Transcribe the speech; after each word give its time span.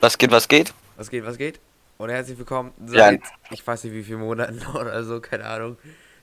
Was 0.00 0.16
geht, 0.18 0.30
was 0.30 0.48
geht? 0.48 0.72
Was 0.96 1.10
geht, 1.10 1.24
was 1.24 1.36
geht? 1.38 1.60
Und 1.98 2.10
herzlich 2.10 2.38
willkommen 2.38 2.72
Ja. 2.86 3.06
seit, 3.10 3.20
ich 3.50 3.66
weiß 3.66 3.84
nicht 3.84 3.92
wie 3.94 4.04
viele 4.04 4.18
Monaten 4.18 4.64
oder 4.74 5.02
so, 5.04 5.20
keine 5.20 5.44
Ahnung, 5.44 5.76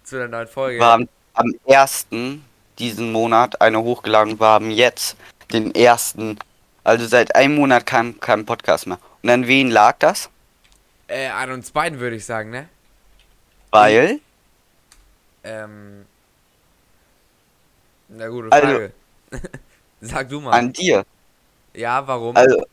zu 0.04 0.16
einer 0.18 0.28
neuen 0.28 0.48
Folge. 0.48 0.79
Wir 0.79 0.86
haben 0.86 1.10
am 1.34 1.54
ersten 1.66 2.46
diesen 2.80 3.12
Monat 3.12 3.60
eine 3.62 3.81
hochgeladen. 3.81 4.40
Wir 4.40 4.48
haben 4.48 4.72
jetzt 4.72 5.17
den 5.52 5.74
ersten, 5.76 6.38
also 6.84 7.06
seit 7.08 7.35
einem 7.35 7.56
Monat 7.56 7.85
kein, 7.85 8.20
kein 8.20 8.46
Podcast 8.46 8.88
mehr. 8.88 8.99
Und 9.22 9.30
an 9.30 9.48
wen 9.48 9.70
lag 9.70 9.98
das? 9.99 10.30
Äh, 11.07 11.28
an 11.28 11.52
uns 11.52 11.71
beiden 11.71 11.99
würde 11.99 12.16
ich 12.16 12.26
sagen, 12.26 12.49
ne? 12.52 12.70
Weil, 13.71 14.20
Ähm. 15.44 16.05
Na 18.07 18.27
gute 18.30 18.52
Also- 18.52 18.67
Frage. 18.67 18.91
Sag 20.02 20.30
du 20.30 20.39
mal. 20.41 20.52
an 20.52 20.71
dir. 20.71 21.05
ja, 21.73 22.05
warum? 22.07 22.35
Also, 22.35 22.63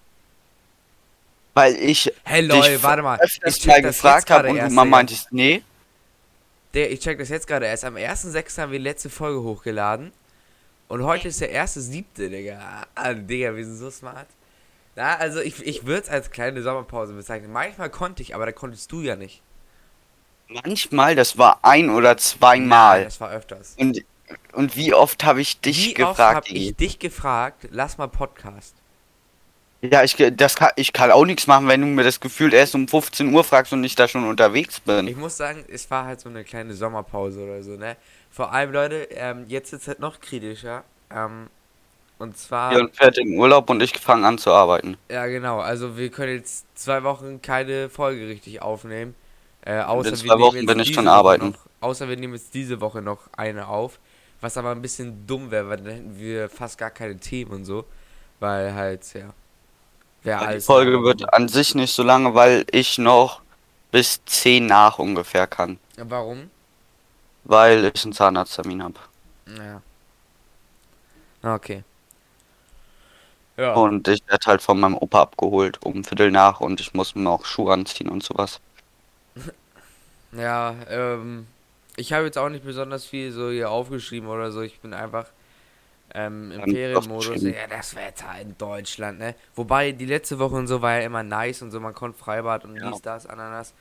weil 1.55 1.75
ich 1.77 2.13
hey 2.25 2.47
dich 2.47 2.51
lol, 2.51 2.83
warte 2.83 3.03
mal. 3.03 3.19
öfters 3.21 3.59
Ich 3.59 3.67
mal 3.67 3.75
check 3.75 3.83
das 3.83 3.97
gefragt 3.97 4.31
habe 4.31 4.49
und 4.51 4.57
erst, 4.57 4.75
mal 4.75 4.83
Digga. 4.85 4.91
meintest, 4.97 5.33
nee. 5.33 5.63
Der, 6.75 6.91
ich 6.91 7.01
check 7.01 7.19
das 7.19 7.29
jetzt 7.29 7.47
gerade 7.47 7.67
erst. 7.67 7.85
Am 7.85 7.97
1.6. 7.97 8.59
haben 8.59 8.73
wir 8.73 8.79
die 8.79 8.85
letzte 8.85 9.11
Folge 9.11 9.43
hochgeladen. 9.43 10.13
Und 10.89 11.05
heute 11.05 11.29
ist 11.29 11.41
der 11.41 11.51
1.7., 11.53 12.29
Digga. 12.29 12.87
Ah, 12.95 13.15
Digga, 13.15 13.55
wir 13.55 13.65
sind 13.65 13.77
so 13.77 13.91
smart. 13.91 14.27
Na, 14.95 15.17
also 15.17 15.41
ich, 15.41 15.65
ich 15.67 15.87
würde 15.87 16.03
es 16.03 16.09
als 16.11 16.31
kleine 16.31 16.63
Sommerpause 16.63 17.15
bezeichnen. 17.15 17.53
Manchmal 17.53 17.91
konnte 17.91 18.23
ich, 18.23 18.35
aber 18.35 18.47
da 18.47 18.53
konntest 18.53 18.93
du 18.93 19.01
ja 19.01 19.17
nicht. 19.17 19.43
Manchmal, 20.49 21.15
das 21.15 21.39
war 21.39 21.61
ein 21.63 21.89
oder 21.89 22.19
zweimal. 22.19 23.05
Das 23.05 23.21
war 23.21 23.31
öfters. 23.31 23.75
Und, 23.79 24.05
und 24.53 24.77
wie 24.77 24.93
oft 24.93 25.25
habe 25.25 25.41
ich 25.41 25.61
dich 25.61 25.97
Wie 25.97 26.03
oft 26.05 26.17
gefragt? 26.17 26.37
hab 26.37 26.51
ich 26.51 26.77
dich 26.77 26.99
gefragt, 26.99 27.69
lass 27.71 27.97
mal 27.97 28.09
Podcast. 28.09 28.75
Ja, 29.83 30.05
ich, 30.05 30.17
das 30.37 30.55
kann, 30.55 30.71
ich 30.77 30.93
kann 30.93 31.11
auch 31.11 31.25
nichts 31.25 31.49
machen, 31.49 31.67
wenn 31.67 31.81
du 31.81 31.89
mir 31.89 32.05
das 32.05 32.21
Gefühl 32.21 32.55
erst 32.55 32.77
um 32.77 32.87
15 32.87 33.35
Uhr 33.35 33.43
fragst 33.43 33.73
und 33.73 33.83
ich 33.83 33.97
da 33.97 34.07
schon 34.07 34.25
unterwegs 34.29 34.79
bin. 34.79 35.09
Ich 35.09 35.17
muss 35.17 35.37
sagen, 35.37 35.65
es 35.69 35.91
war 35.91 36.05
halt 36.05 36.21
so 36.21 36.29
eine 36.29 36.45
kleine 36.45 36.73
Sommerpause 36.75 37.43
oder 37.43 37.63
so, 37.65 37.73
ne? 37.73 37.97
Vor 38.31 38.53
allem, 38.53 38.73
Leute, 38.73 39.09
ähm, 39.11 39.45
jetzt 39.49 39.73
ist 39.73 39.83
es 39.83 39.89
halt 39.89 39.99
noch 39.99 40.21
kritischer. 40.21 40.85
Ähm, 41.11 41.49
und 42.19 42.39
zwar, 42.39 42.71
Björn 42.71 42.91
fährt 42.93 43.19
in 43.19 43.37
Urlaub 43.37 43.69
und 43.71 43.83
ich 43.83 43.99
fange 43.99 44.25
an 44.25 44.39
zu 44.39 44.53
arbeiten. 44.53 44.97
ja 45.11 45.27
genau, 45.27 45.59
also 45.59 45.97
wir 45.97 46.11
können 46.11 46.37
jetzt 46.37 46.67
zwei 46.79 47.03
Wochen 47.03 47.43
keine 47.43 47.89
Folge 47.89 48.29
richtig 48.29 48.63
aufnehmen. 48.63 49.17
Äh, 49.65 49.81
außer 49.81 50.11
in 50.11 50.15
zwei 50.17 50.39
Wochen 50.39 50.65
bin 50.65 50.79
ich 50.79 50.95
schon 50.95 51.09
arbeiten. 51.09 51.51
Noch, 51.51 51.59
außer 51.81 52.09
wir 52.09 52.17
nehmen 52.17 52.35
jetzt 52.35 52.55
diese 52.55 52.81
Woche 52.81 53.03
noch 53.03 53.29
eine 53.37 53.67
auf. 53.67 53.99
Was 54.41 54.57
aber 54.57 54.71
ein 54.71 54.83
bisschen 54.83 55.27
dumm 55.27 55.51
wäre, 55.51 55.69
weil 55.69 55.79
dann 55.79 55.93
hätten 55.93 56.19
wir 56.19 56.49
fast 56.49 56.79
gar 56.79 56.91
keine 56.91 57.17
Themen 57.17 57.51
und 57.51 57.65
so. 57.65 57.85
Weil 58.39 58.75
halt, 58.75 59.03
ja. 59.15 59.35
Die. 60.25 60.61
Folge 60.61 61.03
wird 61.03 61.33
an 61.35 61.49
sich 61.49 61.75
nicht 61.75 61.93
so 61.95 62.03
lange, 62.03 62.35
weil 62.35 62.65
ich 62.71 62.99
noch 62.99 63.41
bis 63.91 64.25
10 64.25 64.67
nach 64.67 64.99
ungefähr 64.99 65.47
kann. 65.47 65.79
Warum? 65.97 66.51
Weil 67.45 67.93
ich 67.95 68.03
einen 68.03 68.13
Zahnarzttermin 68.13 68.83
habe. 68.83 68.99
Ja. 69.47 69.83
Ah, 71.43 71.55
Okay. 71.55 71.85
Ja. 73.57 73.75
Und 73.75 74.09
ich 74.09 74.27
werde 74.29 74.47
halt 74.47 74.63
von 74.63 74.79
meinem 74.81 74.97
Opa 74.97 75.23
abgeholt 75.23 75.83
um 75.83 76.05
Viertel 76.05 76.31
nach 76.31 76.61
und 76.61 76.81
ich 76.81 76.95
muss 76.95 77.15
mir 77.15 77.29
auch 77.31 77.45
Schuhe 77.45 77.73
anziehen 77.73 78.09
und 78.09 78.23
sowas. 78.23 78.61
Ja, 80.33 80.77
ähm, 80.89 81.47
ich 81.97 82.13
habe 82.13 82.25
jetzt 82.25 82.39
auch 82.39 82.49
nicht 82.49 82.65
besonders 82.65 83.05
viel 83.05 83.33
so 83.33 83.51
hier 83.51 83.71
aufgeschrieben 83.71 84.29
oder 84.29 84.51
so. 84.53 84.63
Ich 84.63 84.81
bin 84.81 84.95
einfach 84.95 85.27
ähm, 86.15 86.53
im 86.53 86.61
Hab 86.61 86.67
nicht 86.67 86.77
Ferienmodus. 86.77 87.27
aufgeschrieben. 87.29 87.55
Ja, 87.55 87.67
das 87.77 87.95
Wetter 87.97 88.41
in 88.41 88.57
Deutschland, 88.59 89.19
ne? 89.19 89.35
Wobei 89.55 89.93
die 89.93 90.07
letzte 90.07 90.39
Woche 90.39 90.55
und 90.57 90.67
so 90.67 90.83
war 90.83 90.99
ja 90.99 91.07
immer 91.07 91.23
nice 91.23 91.63
und 91.63 91.71
so, 91.71 91.81
man 91.81 91.95
konnte 91.95 92.19
Freibad 92.19 92.65
und 92.65 92.77
Ja. 92.77 92.91
dies, 92.91 93.01
das, 93.03 93.27
Ananas. 93.27 93.73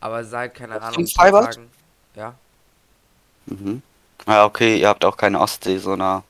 Aber 0.00 0.24
seit, 0.24 0.54
keine 0.54 0.74
Hast 0.74 0.82
du 0.82 0.86
Ahnung, 0.88 1.00
ein 1.04 1.06
Freibad? 1.06 1.54
Tagen- 1.54 1.70
Ja, 2.14 2.34
Mhm. 3.46 3.82
Ja, 4.26 4.44
okay, 4.44 4.78
ihr 4.80 4.88
habt 4.88 5.04
auch 5.04 5.16
keine 5.16 5.38
Ostsee, 5.40 5.78
sondern. 5.78 6.22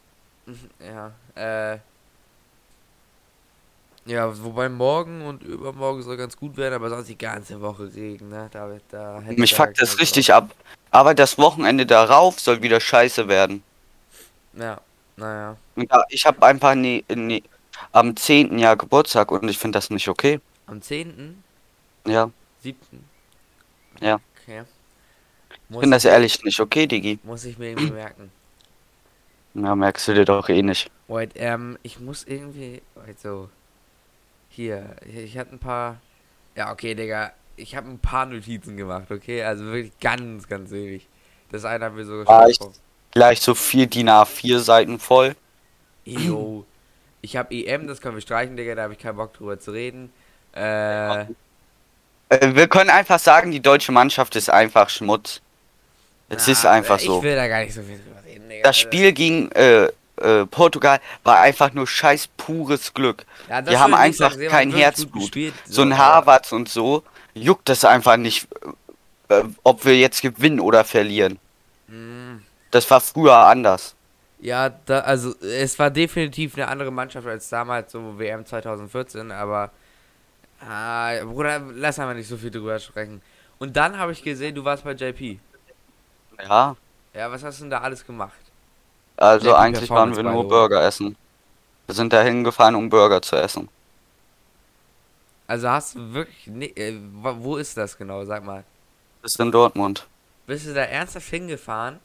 ja, 0.81 1.12
äh. 1.34 1.78
Ja, 4.05 4.31
wobei 4.44 4.69
morgen 4.69 5.23
und 5.27 5.43
übermorgen 5.43 6.03
soll 6.03 6.17
ganz 6.17 6.37
gut 6.37 6.56
werden, 6.56 6.75
aber 6.75 6.91
sonst 6.91 7.09
die 7.09 7.19
ganze 7.19 7.61
Woche 7.61 7.91
Regen, 7.93 8.28
ne? 8.28 8.49
Da, 8.53 8.69
wird- 8.69 8.83
da 8.91 9.21
Mich 9.34 9.50
da 9.50 9.56
fuckt 9.56 9.78
keine 9.78 9.88
das 9.88 9.99
richtig 9.99 10.33
ab. 10.33 10.50
Aber 10.93 11.15
das 11.15 11.38
Wochenende 11.38 11.87
darauf 11.87 12.38
soll 12.38 12.62
wieder 12.62 12.78
scheiße 12.81 13.27
werden. 13.27 13.62
Ja, 14.53 14.81
naja. 15.16 15.56
Ja, 15.77 16.04
ich 16.09 16.25
habe 16.27 16.44
einfach 16.47 16.75
nie, 16.75 17.04
nie, 17.15 17.43
am 17.93 18.16
10. 18.16 18.59
Jahr 18.59 18.77
Geburtstag 18.77 19.31
und 19.31 19.49
ich 19.49 19.59
finde 19.59 19.77
das 19.78 19.91
nicht 19.91 20.09
okay. 20.09 20.41
Am 20.66 20.81
10., 20.82 21.44
Ja, 22.06 22.31
7. 22.59 23.10
Ja. 24.00 24.21
Okay. 24.43 24.65
ich 25.50 25.59
Muss, 25.69 25.81
finde 25.81 25.97
das 25.97 26.05
ehrlich 26.05 26.43
nicht 26.44 26.60
okay, 26.60 26.87
Digi. 26.87 27.19
muss 27.22 27.44
ich 27.44 27.59
mir 27.59 27.71
irgendwie 27.71 27.91
merken. 27.91 28.32
Ja, 29.55 29.75
merkst 29.75 30.06
du 30.06 30.15
dir 30.15 30.25
doch 30.25 30.49
eh 30.49 30.62
nicht. 30.62 30.88
Wait, 31.09 31.32
ähm, 31.37 31.78
ich 31.82 32.00
muss 32.00 32.25
irgendwie. 32.25 32.82
Wait, 32.94 33.21
so. 33.21 33.50
Hier, 34.49 34.97
ich, 35.06 35.16
ich 35.16 35.38
hatte 35.38 35.53
ein 35.55 35.59
paar. 35.59 36.00
Ja, 36.56 36.72
okay, 36.72 36.94
Digga. 36.94 37.32
Ich 37.56 37.76
habe 37.76 37.88
ein 37.91 38.00
paar 38.00 38.26
Notizen 38.26 38.76
gemacht, 38.76 39.10
okay? 39.10 39.43
Also 39.44 39.65
wirklich 39.66 39.99
ganz, 40.00 40.49
ganz 40.49 40.71
wenig. 40.72 41.09
Das 41.50 41.65
eine 41.65 41.87
haben 41.87 41.97
wir 41.97 42.05
sogar 42.06 42.26
Ah, 42.28 42.47
ich-. 43.16 43.21
Gleich 43.21 43.41
so 43.41 43.54
vier 43.54 43.87
DIN 43.87 44.09
A4 44.09 44.59
Seiten 44.59 44.99
voll. 44.99 45.34
Jo. 46.04 46.65
Ich 47.22 47.37
habe 47.37 47.53
EM, 47.54 47.88
das 47.88 48.00
können 48.00 48.15
wir 48.15 48.22
streichen, 48.22 48.56
Digga, 48.56 48.75
da 48.77 48.82
habe 48.84 48.93
ich 48.93 48.99
keinen 49.00 49.16
Bock 49.16 49.32
drüber 49.34 49.59
zu 49.59 49.72
reden. 49.72 50.12
Äh, 50.54 51.26
Äh, 52.28 52.55
wir 52.56 52.66
können 52.66 52.91
einfach 52.91 53.21
sagen, 53.21 53.53
die 53.53 53.60
deutsche 53.60 53.93
Mannschaft 53.93 54.34
ist 54.34 54.50
einfach 54.50 54.88
Schmutz. 54.91 55.41
Es 56.28 56.49
ist 56.49 56.66
einfach 56.66 56.99
Ich 56.99 57.06
so. 57.06 57.22
will 57.22 57.37
da 57.37 57.47
gar 57.47 57.60
nicht 57.60 57.72
so 57.72 57.82
viel 57.82 57.99
drüber 58.00 58.21
reden, 58.26 58.49
Digga. 58.49 58.62
Das 58.62 58.76
Also, 58.76 58.81
Spiel 58.81 59.12
gegen 59.12 59.50
äh, 59.53 59.84
äh, 60.16 60.44
Portugal 60.47 60.99
war 61.22 61.38
einfach 61.41 61.72
nur 61.72 61.87
scheiß 61.87 62.28
pures 62.37 62.93
Glück. 62.94 63.25
ja, 63.49 63.62
die 63.62 63.76
haben 63.78 63.93
ich 63.93 63.99
einfach 63.99 64.32
sagen, 64.32 64.49
kein 64.49 64.72
Herzblut. 64.72 65.22
gespielt, 65.22 65.55
So 65.66 65.82
ein 65.82 65.93
aber- 65.93 66.03
Harvards 66.05 66.53
und 66.53 66.69
so 66.69 67.05
juckt 67.34 67.69
das 67.69 67.84
einfach 67.84 68.16
nicht, 68.16 68.49
äh, 69.28 69.43
ob 69.62 69.84
wir 69.84 69.97
jetzt 69.97 70.21
gewinnen 70.22 70.59
oder 70.59 70.84
verlieren. 70.84 71.38
Das 72.76 72.91
war 72.91 73.00
früher 73.00 73.34
anders. 73.34 73.94
Ja, 74.38 74.69
da, 74.69 75.00
also 75.00 75.34
es 75.41 75.78
war 75.78 75.91
definitiv 75.91 76.54
eine 76.56 76.69
andere 76.69 76.91
Mannschaft 76.91 77.26
als 77.26 77.48
damals, 77.48 77.92
so 77.92 78.19
WM 78.19 78.44
2014, 78.44 79.32
aber 79.32 79.70
ah, 80.60 81.12
Bruder, 81.25 81.60
lass 81.75 81.98
einfach 81.98 82.14
nicht 82.14 82.28
so 82.28 82.37
viel 82.37 82.50
drüber 82.50 82.78
sprechen. 82.78 83.22
Und 83.59 83.76
dann 83.76 83.97
habe 83.98 84.12
ich 84.12 84.22
gesehen, 84.22 84.54
du 84.54 84.64
warst 84.64 84.84
bei 84.84 84.92
JP. 84.92 85.41
Ja, 86.38 86.76
Ja, 87.14 87.31
was 87.31 87.42
hast 87.42 87.59
du 87.60 87.64
denn 87.64 87.70
da 87.70 87.81
alles 87.81 88.04
gemacht? 88.06 88.38
also 89.16 89.47
JP 89.48 89.58
eigentlich 89.58 89.91
waren 89.91 90.14
wir 90.14 90.22
nur. 90.22 90.47
Burger 90.47 90.82
essen. 90.82 91.16
Wir 91.87 91.94
sind 91.94 92.12
da 92.12 92.22
hingefahren, 92.22 92.75
um 92.75 92.91
Burger 92.91 93.22
zu 93.22 93.37
essen. 93.37 93.70
Also 95.47 95.69
hast 95.70 95.94
du 95.94 96.12
wirklich, 96.12 96.47
ne, 96.48 96.66
äh, 96.76 96.98
wo 97.22 97.56
ist 97.56 97.76
das 97.76 97.97
genau, 97.97 98.25
sag 98.25 98.44
mal. 98.44 98.64
Das 99.22 99.32
ist 99.32 99.41
in 99.41 99.50
Dortmund. 99.53 100.06
Bist 100.47 100.66
du 100.66 100.75
da 100.75 100.82
ernsthaft 100.82 101.28
hingefahren? 101.28 102.00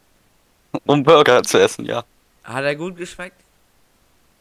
Um 0.85 1.03
Burger 1.03 1.43
zu 1.43 1.59
essen, 1.59 1.85
ja. 1.85 2.03
Hat 2.43 2.63
er 2.63 2.75
gut 2.75 2.97
geschmeckt? 2.97 3.43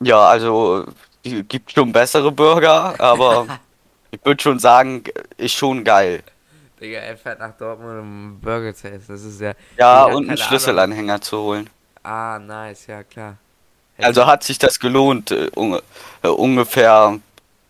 Ja, 0.01 0.29
also 0.29 0.87
es 1.23 1.33
gibt 1.49 1.73
schon 1.73 1.93
bessere 1.93 2.33
Burger, 2.33 2.99
aber 2.99 3.47
ich 4.11 4.25
würde 4.25 4.43
schon 4.43 4.59
sagen, 4.59 5.05
ist 5.37 5.55
schon 5.55 5.85
geil. 5.85 6.23
Digga, 6.81 6.99
er 7.01 7.17
fährt 7.17 7.39
nach 7.39 7.57
Dortmund, 7.57 8.01
um 8.01 8.41
Burger 8.41 8.75
zu 8.75 8.91
essen. 8.91 9.07
Das 9.09 9.23
ist 9.23 9.41
ja. 9.41 9.53
Ja, 9.77 10.05
und 10.05 10.29
einen 10.29 10.37
Schlüsselanhänger 10.39 11.21
zu 11.21 11.39
holen. 11.39 11.71
Ah, 12.03 12.39
nice, 12.39 12.87
ja 12.87 13.03
klar. 13.05 13.37
Hätte 13.97 14.07
Also 14.07 14.27
hat 14.27 14.43
sich 14.45 14.59
das 14.59 14.79
gelohnt, 14.79 15.31
äh, 15.31 15.49
unge- 15.55 15.83
äh, 16.23 16.29
ungefähr 16.29 17.19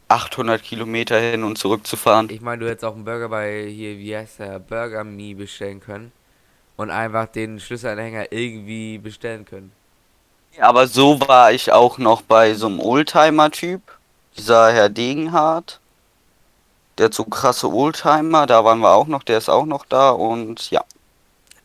800 0.08 0.62
Kilometer 0.62 1.18
hin 1.18 1.42
und 1.44 1.58
zurück 1.58 1.86
zu 1.86 1.96
fahren. 1.96 2.30
Ich 2.30 2.40
meine, 2.40 2.62
du 2.64 2.68
hättest 2.70 2.84
auch 2.84 2.94
einen 2.94 3.04
Burger 3.04 3.28
bei 3.28 3.66
hier, 3.68 3.98
wie 3.98 4.16
heißt 4.16 4.38
der, 4.40 4.58
Burger 4.60 5.04
Me 5.04 5.34
bestellen 5.34 5.80
können. 5.80 6.12
Und 6.80 6.88
einfach 6.88 7.26
den 7.26 7.60
Schlüsselanhänger 7.60 8.32
irgendwie 8.32 8.96
bestellen 8.96 9.44
können. 9.44 9.70
Aber 10.58 10.86
so 10.86 11.20
war 11.20 11.52
ich 11.52 11.70
auch 11.70 11.98
noch 11.98 12.22
bei 12.22 12.54
so 12.54 12.68
einem 12.68 12.80
Oldtimer-Typ. 12.80 13.82
Dieser 14.38 14.72
Herr 14.72 14.88
Degenhardt. 14.88 15.78
Der 16.96 17.06
hat 17.06 17.12
so 17.12 17.26
krasse 17.26 17.70
Oldtimer, 17.70 18.46
da 18.46 18.64
waren 18.64 18.78
wir 18.78 18.94
auch 18.94 19.08
noch, 19.08 19.22
der 19.24 19.36
ist 19.36 19.50
auch 19.50 19.66
noch 19.66 19.84
da 19.84 20.08
und 20.08 20.70
ja. 20.70 20.82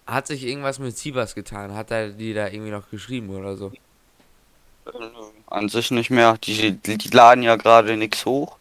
Hat 0.05 0.27
sich 0.27 0.43
irgendwas 0.43 0.79
mit 0.79 0.97
Siebers 0.97 1.33
getan? 1.33 1.75
Hat 1.75 1.91
er 1.91 2.09
die 2.09 2.33
da 2.33 2.49
irgendwie 2.49 2.71
noch 2.71 2.89
geschrieben 2.89 3.29
oder 3.29 3.55
so? 3.55 3.71
An 5.47 5.69
sich 5.69 5.91
nicht 5.91 6.09
mehr. 6.09 6.37
Die, 6.43 6.73
die, 6.73 7.09
laden 7.11 7.41
ja 7.41 7.55
gerade 7.55 7.95
nichts 7.95 8.25
hoch. 8.25 8.57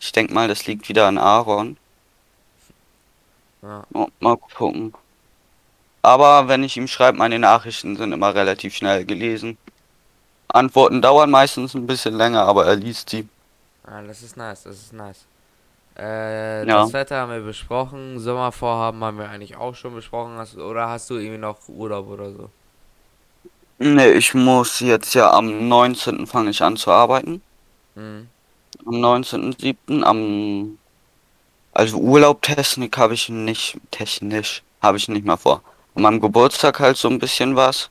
Ich 0.00 0.12
denke 0.12 0.32
mal, 0.32 0.48
das 0.48 0.66
liegt 0.66 0.88
wieder 0.88 1.06
an 1.06 1.18
Aaron. 1.18 1.76
Ja. 3.60 3.84
Mal 4.20 4.38
gucken. 4.38 4.94
Aber 6.02 6.48
wenn 6.48 6.62
ich 6.64 6.76
ihm 6.76 6.88
schreibe, 6.88 7.18
meine 7.18 7.38
Nachrichten 7.38 7.96
sind 7.96 8.12
immer 8.12 8.34
relativ 8.34 8.74
schnell 8.74 9.04
gelesen. 9.04 9.58
Antworten 10.48 11.02
dauern 11.02 11.30
meistens 11.30 11.74
ein 11.74 11.86
bisschen 11.86 12.14
länger, 12.16 12.44
aber 12.46 12.66
er 12.66 12.76
liest 12.76 13.10
sie. 13.10 13.28
Ah, 13.84 14.02
das 14.02 14.22
ist 14.22 14.36
nice, 14.36 14.64
das 14.64 14.76
ist 14.76 14.92
nice. 14.92 15.26
Äh, 15.96 16.66
Ja. 16.66 16.82
Das 16.82 16.92
Wetter 16.92 17.16
haben 17.18 17.32
wir 17.32 17.40
besprochen. 17.40 18.18
Sommervorhaben 18.20 19.02
haben 19.04 19.18
wir 19.18 19.28
eigentlich 19.30 19.56
auch 19.56 19.74
schon 19.74 19.94
besprochen. 19.94 20.36
Hast, 20.38 20.56
oder 20.56 20.88
hast 20.88 21.10
du 21.10 21.16
irgendwie 21.16 21.38
noch 21.38 21.68
Urlaub 21.68 22.08
oder 22.08 22.32
so? 22.32 22.50
Nee, 23.78 24.10
ich 24.12 24.34
muss 24.34 24.80
jetzt 24.80 25.14
ja 25.14 25.30
am 25.32 25.68
19. 25.68 26.26
fange 26.26 26.50
ich 26.50 26.62
an 26.62 26.76
zu 26.76 26.90
arbeiten. 26.90 27.42
Mhm. 27.94 28.28
Am 28.86 28.94
19.07. 28.94 30.02
am 30.02 30.78
also 31.72 31.98
Urlaub 31.98 32.42
Technik 32.42 32.96
habe 32.98 33.14
ich 33.14 33.28
nicht 33.28 33.78
technisch 33.90 34.62
habe 34.82 34.96
ich 34.98 35.08
nicht 35.08 35.24
mal 35.26 35.36
vor. 35.36 35.62
An 35.98 36.02
meinem 36.02 36.20
Geburtstag 36.20 36.80
halt 36.80 36.96
so 36.96 37.08
ein 37.08 37.18
bisschen 37.18 37.54
was. 37.54 37.90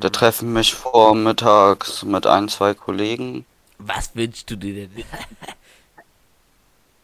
Da 0.00 0.08
Mhm. 0.08 0.10
treffen 0.10 0.52
mich 0.52 0.74
vormittags 0.74 2.02
mit 2.04 2.26
ein, 2.26 2.48
zwei 2.48 2.74
Kollegen. 2.74 3.46
Was 3.78 4.14
wünschst 4.14 4.48
du 4.50 4.56
dir 4.56 4.86
denn? 4.86 5.04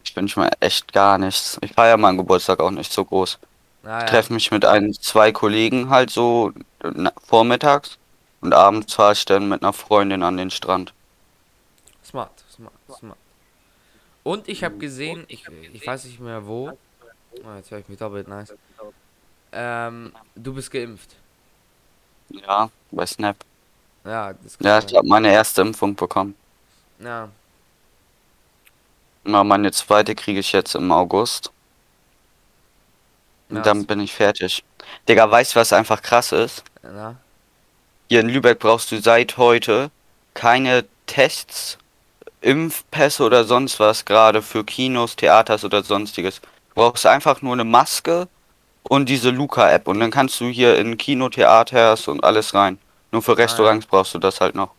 Ich 0.05 0.17
wünsche 0.17 0.41
mir 0.41 0.51
echt 0.61 0.93
gar 0.93 1.19
nichts. 1.19 1.59
Ich 1.61 1.73
feiere 1.75 1.97
meinen 1.99 2.17
Geburtstag 2.19 2.61
auch 2.61 2.71
nicht 2.71 2.93
so 2.93 3.05
groß. 3.05 3.39
Naja, 3.83 4.07
treffe 4.07 4.33
mich 4.35 4.51
mit 4.51 4.65
ein, 4.65 4.95
zwei 4.95 5.33
Kollegen 5.33 5.91
halt 5.91 6.11
so 6.11 6.53
na, 6.83 7.13
vormittags 7.25 7.99
und 8.41 8.55
abends 8.55 8.95
fahre 8.95 9.15
ich 9.15 9.25
dann 9.27 9.49
mit 9.49 9.63
einer 9.63 9.73
Freundin 9.75 10.23
an 10.23 10.37
den 10.39 10.51
Strand. 10.51 10.95
smart, 12.03 12.45
smart, 12.49 12.81
smart. 12.89 13.19
Und 14.23 14.49
ich 14.49 14.65
habe 14.65 14.77
gesehen, 14.79 15.25
ich, 15.29 15.47
ich 15.73 15.87
weiß 15.87 16.05
nicht 16.05 16.21
mehr 16.21 16.47
wo. 16.47 16.79
Oh, 17.45 17.55
jetzt 17.57 17.71
höre 17.71 17.79
ich 17.81 17.89
mich 17.89 17.99
doppelt 17.99 18.29
nice. 18.29 18.55
Ähm, 19.53 20.13
du 20.35 20.55
bist 20.55 20.71
geimpft. 20.71 21.15
Ja, 22.29 22.71
bei 22.91 23.07
Snap. 23.07 23.37
Ja, 24.05 24.33
das 24.33 24.57
Ja, 24.61 24.79
ich 24.79 24.95
habe 24.95 25.07
meine 25.07 25.33
erste 25.33 25.63
Impfung 25.63 25.95
bekommen. 25.95 26.35
ja. 26.99 27.29
Na, 29.29 29.43
meine 29.43 29.73
zweite 29.73 30.15
kriege 30.15 30.39
ich 30.39 30.53
jetzt 30.53 30.77
im 30.77 30.93
August. 30.93 31.51
Und 33.49 33.67
dann 33.67 33.85
bin 33.85 33.99
ich 33.99 34.13
fertig. 34.13 34.63
Digga, 35.09 35.29
weißt 35.29 35.55
du, 35.57 35.61
was 35.61 35.73
einfach 35.73 36.01
krass 36.01 36.31
ist? 36.31 36.63
Na? 36.83 37.17
Hier 38.09 38.21
in 38.21 38.29
Lübeck 38.29 38.61
brauchst 38.61 38.93
du 38.93 39.01
seit 39.01 39.37
heute 39.37 39.91
keine 40.35 40.85
Tests, 41.07 41.79
Impfpässe 42.41 43.25
oder 43.25 43.43
sonst 43.45 43.81
was, 43.81 44.05
gerade 44.05 44.43
für 44.43 44.65
Kinos, 44.65 45.17
Theaters 45.17 45.65
oder 45.65 45.83
sonstiges. 45.83 46.41
Du 46.41 46.75
brauchst 46.77 47.05
einfach 47.07 47.43
nur 47.43 47.55
eine 47.55 47.65
Maske 47.65 48.29
und 48.89 49.09
diese 49.09 49.31
Luca-App 49.31 49.89
und 49.89 50.01
dann 50.01 50.11
kannst 50.11 50.41
du 50.41 50.47
hier 50.49 50.79
in 50.79 50.97
Kino, 50.99 51.29
Theaters 51.29 52.09
und 52.09 52.25
alles 52.25 52.55
rein. 52.55 52.79
Nur 53.13 53.23
für 53.23 53.37
Ah, 53.39 53.45
ja. 53.45 53.45
Restaurants 53.45 53.87
brauchst 53.87 54.15
du 54.15 54.19
das 54.19 54.41
halt 54.41 54.55
noch. 54.55 54.75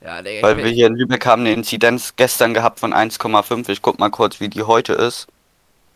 Ja, 0.00 0.22
Digga, 0.22 0.42
Weil 0.42 0.56
ich 0.56 0.62
wir 0.62 0.64
bin, 0.64 0.74
hier 0.74 0.86
in 0.88 0.96
Lübeck 0.96 1.26
haben 1.26 1.42
eine 1.42 1.52
Inzidenz 1.52 2.14
gestern 2.16 2.54
gehabt 2.54 2.80
von 2.80 2.92
1,5. 2.94 3.68
Ich 3.70 3.82
guck 3.82 3.98
mal 3.98 4.10
kurz, 4.10 4.40
wie 4.40 4.48
die 4.48 4.62
heute 4.64 4.92
ist. 4.94 5.28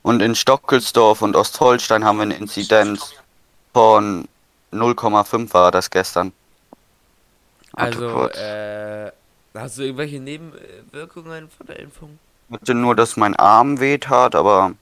Und 0.03 0.23
in 0.23 0.35
Stockelsdorf 0.35 1.23
und 1.23 1.37
Ostholstein 1.37 2.05
haben 2.05 2.19
wir 2.19 2.25
eine 2.25 2.37
Inzidenz 2.37 3.15
von 3.75 4.29
0,5 4.73 5.53
war 5.55 5.71
das 5.73 5.91
gestern. 5.91 6.33
Also, 7.75 8.29
äh, 8.31 9.13
hast 9.55 9.79
du 9.79 9.83
irgendwelche 9.83 10.21
Nebenwirkungen 10.21 11.51
von 11.51 11.67
der 11.67 11.79
Impfung? 11.81 12.19
hatte 12.53 12.75
nur, 12.75 12.95
dass 12.97 13.17
mein 13.17 13.37
Arm 13.37 13.81
weht 13.81 14.09
hat, 14.09 14.35
aber 14.35 14.75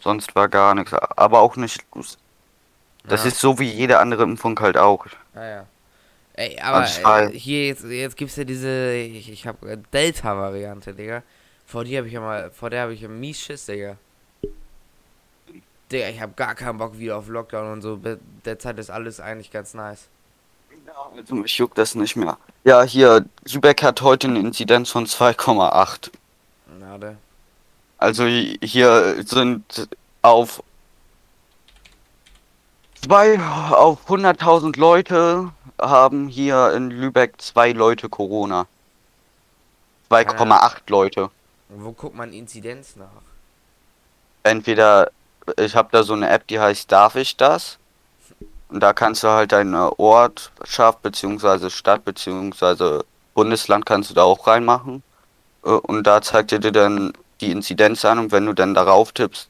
sonst 0.00 0.34
war 0.34 0.48
gar 0.48 0.74
nichts. 0.74 0.92
Aber 0.94 1.40
auch 1.40 1.56
nicht. 1.56 1.84
Das 3.04 3.22
Ja. 3.24 3.28
ist 3.28 3.38
so 3.40 3.58
wie 3.58 3.68
jede 3.70 3.98
andere 3.98 4.22
Impfung 4.24 4.58
halt 4.60 4.76
auch. 4.76 5.06
Ah 5.34 5.44
ja. 5.46 5.66
Ey, 6.34 6.58
aber 6.60 6.84
äh, 6.84 7.30
hier 7.32 7.66
jetzt, 7.66 7.84
jetzt 7.84 8.16
gibt's 8.16 8.36
ja 8.36 8.44
diese, 8.44 8.92
ich, 8.94 9.30
ich 9.30 9.46
habe 9.46 9.78
Delta-Variante, 9.92 10.94
Digga. 10.94 11.22
Vor 11.66 11.84
die 11.84 11.96
habe 11.96 12.06
ich 12.06 12.12
ja 12.14 12.20
mal, 12.20 12.50
vor 12.50 12.70
der 12.70 12.82
habe 12.82 12.94
ich 12.94 13.00
ja 13.02 13.08
mies 13.08 13.40
Schiss, 13.40 13.66
Digga. 13.66 13.96
Digga, 15.90 16.08
ich 16.08 16.20
habe 16.20 16.32
gar 16.36 16.54
keinen 16.54 16.78
Bock 16.78 16.98
wieder 16.98 17.16
auf 17.16 17.28
Lockdown 17.28 17.72
und 17.72 17.82
so. 17.82 18.00
Derzeit 18.44 18.78
ist 18.78 18.90
alles 18.90 19.20
eigentlich 19.20 19.50
ganz 19.50 19.74
nice. 19.74 20.06
Also 21.16 21.34
mich 21.34 21.56
juckt 21.58 21.78
das 21.78 21.94
nicht 21.94 22.16
mehr. 22.16 22.38
Ja, 22.64 22.82
hier, 22.82 23.24
Lübeck 23.50 23.82
hat 23.82 24.00
heute 24.02 24.28
eine 24.28 24.38
Inzidenz 24.38 24.90
von 24.90 25.06
2,8. 25.06 26.10
Na, 26.78 26.98
der. 26.98 27.16
Also 27.98 28.24
hi- 28.24 28.58
hier 28.62 29.22
sind 29.26 29.88
auf 30.22 30.62
zwei 33.02 33.40
auf 33.40 34.08
100.000 34.08 34.78
Leute 34.78 35.50
haben 35.80 36.28
hier 36.28 36.72
in 36.72 36.90
Lübeck 36.90 37.40
zwei 37.40 37.72
Leute 37.72 38.08
Corona. 38.08 38.66
2,8 40.10 40.76
Leute. 40.88 41.30
Und 41.68 41.84
wo 41.84 41.92
guckt 41.92 42.16
man 42.16 42.32
Inzidenz 42.32 42.96
nach? 42.96 43.06
Entweder 44.42 45.10
ich 45.56 45.76
habe 45.76 45.88
da 45.92 46.02
so 46.02 46.14
eine 46.14 46.28
App, 46.28 46.46
die 46.48 46.58
heißt 46.60 46.90
Darf 46.90 47.16
ich 47.16 47.36
das? 47.36 47.78
Und 48.68 48.80
da 48.80 48.92
kannst 48.92 49.22
du 49.22 49.28
halt 49.28 49.52
deine 49.52 49.98
Ortschaft 49.98 51.02
beziehungsweise 51.02 51.70
Stadt 51.70 52.04
beziehungsweise 52.04 53.04
Bundesland 53.34 53.84
kannst 53.86 54.10
du 54.10 54.14
da 54.14 54.22
auch 54.22 54.46
reinmachen. 54.46 55.02
Äh, 55.64 55.70
Und 55.70 56.04
da 56.06 56.22
zeigt 56.22 56.52
er 56.52 56.58
dir 56.60 56.72
dann 56.72 57.12
die 57.40 57.50
Inzidenz 57.50 58.04
an 58.04 58.18
und 58.18 58.32
wenn 58.32 58.46
du 58.46 58.52
dann 58.52 58.74
darauf 58.74 59.12
tippst, 59.12 59.49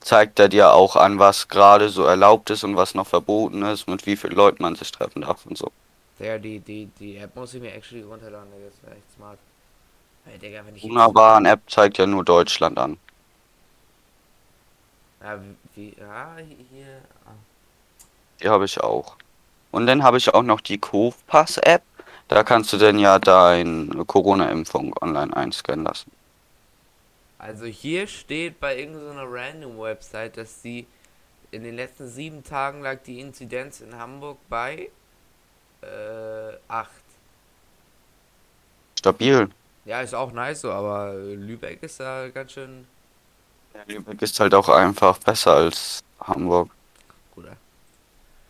zeigt 0.00 0.38
er 0.38 0.48
dir 0.48 0.72
auch 0.72 0.96
an, 0.96 1.18
was 1.18 1.48
gerade 1.48 1.88
so 1.88 2.04
erlaubt 2.04 2.50
ist 2.50 2.64
und 2.64 2.76
was 2.76 2.94
noch 2.94 3.06
verboten 3.06 3.62
ist, 3.62 3.88
mit 3.88 4.06
wie 4.06 4.16
vielen 4.16 4.36
Leuten 4.36 4.62
man 4.62 4.74
sich 4.74 4.90
treffen 4.90 5.22
darf 5.22 5.46
und 5.46 5.58
so. 5.58 5.70
Digga, 6.18 6.38
die, 6.38 6.58
die, 6.60 6.86
die 6.98 7.16
App 7.16 7.34
muss 7.36 7.54
ich 7.54 7.60
mir 7.60 7.72
actually 7.72 8.02
runterladen. 8.02 8.48
Das 8.64 8.82
wäre 8.82 8.96
echt 8.96 9.12
smart. 9.16 9.38
Hey, 10.24 10.38
Digga, 10.38 10.62
wenn 10.66 10.76
ich 10.76 10.82
Wunderbar, 10.82 11.36
eine 11.36 11.50
App 11.50 11.60
zeigt 11.68 11.98
ja 11.98 12.06
nur 12.06 12.24
Deutschland 12.24 12.78
an. 12.78 12.98
Ja, 15.22 15.38
wie, 15.74 15.94
ja, 15.98 16.36
hier. 16.70 16.86
Ah. 17.24 17.30
Die 18.42 18.48
habe 18.48 18.64
ich 18.64 18.80
auch. 18.80 19.16
Und 19.70 19.86
dann 19.86 20.02
habe 20.02 20.16
ich 20.18 20.32
auch 20.32 20.42
noch 20.42 20.60
die 20.60 20.78
Kofpass-App. 20.78 21.82
Da 22.28 22.42
kannst 22.44 22.72
du 22.72 22.76
dann 22.76 22.98
ja 22.98 23.18
deine 23.18 24.04
Corona-Impfung 24.04 24.94
online 25.00 25.34
einscannen 25.36 25.84
lassen. 25.84 26.10
Also 27.38 27.66
hier 27.66 28.06
steht 28.06 28.58
bei 28.58 28.78
irgendeiner 28.78 29.24
random 29.26 29.78
Website, 29.78 30.36
dass 30.36 30.60
die 30.62 30.86
in 31.50 31.62
den 31.62 31.76
letzten 31.76 32.08
sieben 32.08 32.42
Tagen 32.44 32.82
lag 32.82 32.98
die 33.06 33.20
Inzidenz 33.20 33.80
in 33.80 33.96
Hamburg 33.96 34.38
bei 34.48 34.90
äh, 35.82 36.56
8. 36.68 36.90
Stabil. 38.98 39.48
Ja, 39.84 40.02
ist 40.02 40.14
auch 40.14 40.32
nice 40.32 40.62
so, 40.62 40.72
aber 40.72 41.14
Lübeck 41.14 41.82
ist 41.82 42.00
da 42.00 42.28
ganz 42.28 42.52
schön 42.52 42.86
Lübeck 43.86 44.20
ist 44.20 44.38
halt 44.40 44.52
auch 44.54 44.68
einfach 44.68 45.18
besser 45.18 45.54
als 45.54 46.02
Hamburg. 46.20 46.70
guter. 47.34 47.56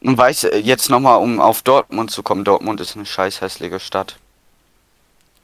Und 0.01 0.17
weißt 0.17 0.45
du, 0.45 0.57
jetzt 0.59 0.89
nochmal, 0.89 1.19
um 1.19 1.41
auf 1.41 1.63
Dortmund 1.63 2.11
zu 2.11 2.23
kommen. 2.23 2.45
Dortmund 2.45 2.81
ist 2.81 2.97
eine 2.97 3.05
scheiß 3.05 3.41
hässliche 3.43 3.79
Stadt. 3.79 4.17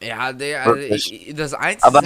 Ja, 0.00 0.32
der, 0.32 0.64
also 0.64 0.76
ich, 0.80 1.34
das 1.36 1.52
Einzige, 1.54 1.84
Aber- 1.86 2.02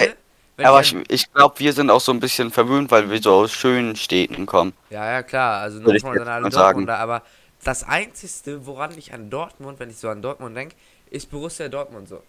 wenn 0.59 0.67
Aber 0.67 0.81
ich, 0.81 0.95
ich, 1.09 1.33
glaube, 1.33 1.57
wir 1.59 1.73
sind 1.73 1.88
auch 1.88 2.00
so 2.00 2.11
ein 2.11 2.19
bisschen 2.19 2.50
verwöhnt, 2.50 2.91
weil 2.91 3.09
wir 3.09 3.23
so 3.23 3.33
aus 3.33 3.53
schönen 3.53 3.95
Städten 3.95 4.45
kommen. 4.45 4.73
Ja, 4.91 5.09
ja, 5.09 5.23
klar, 5.23 5.61
also 5.61 5.81
Würde 5.85 5.95
jetzt 5.95 6.05
an 6.05 6.27
alle 6.27 6.50
sagen. 6.50 6.50
Dortmunder, 6.50 6.99
aber 6.99 7.23
das 7.62 7.85
Einzige, 7.85 8.67
woran 8.67 8.91
ich 8.99 9.15
an 9.15 9.31
Dortmund, 9.31 9.79
wenn 9.79 9.88
ich 9.88 9.99
so 9.99 10.09
an 10.09 10.21
Dortmund 10.21 10.57
denke, 10.57 10.75
ist 11.11 11.31
Borussia 11.31 11.69
Dortmund 11.69 12.09
so. 12.09 12.25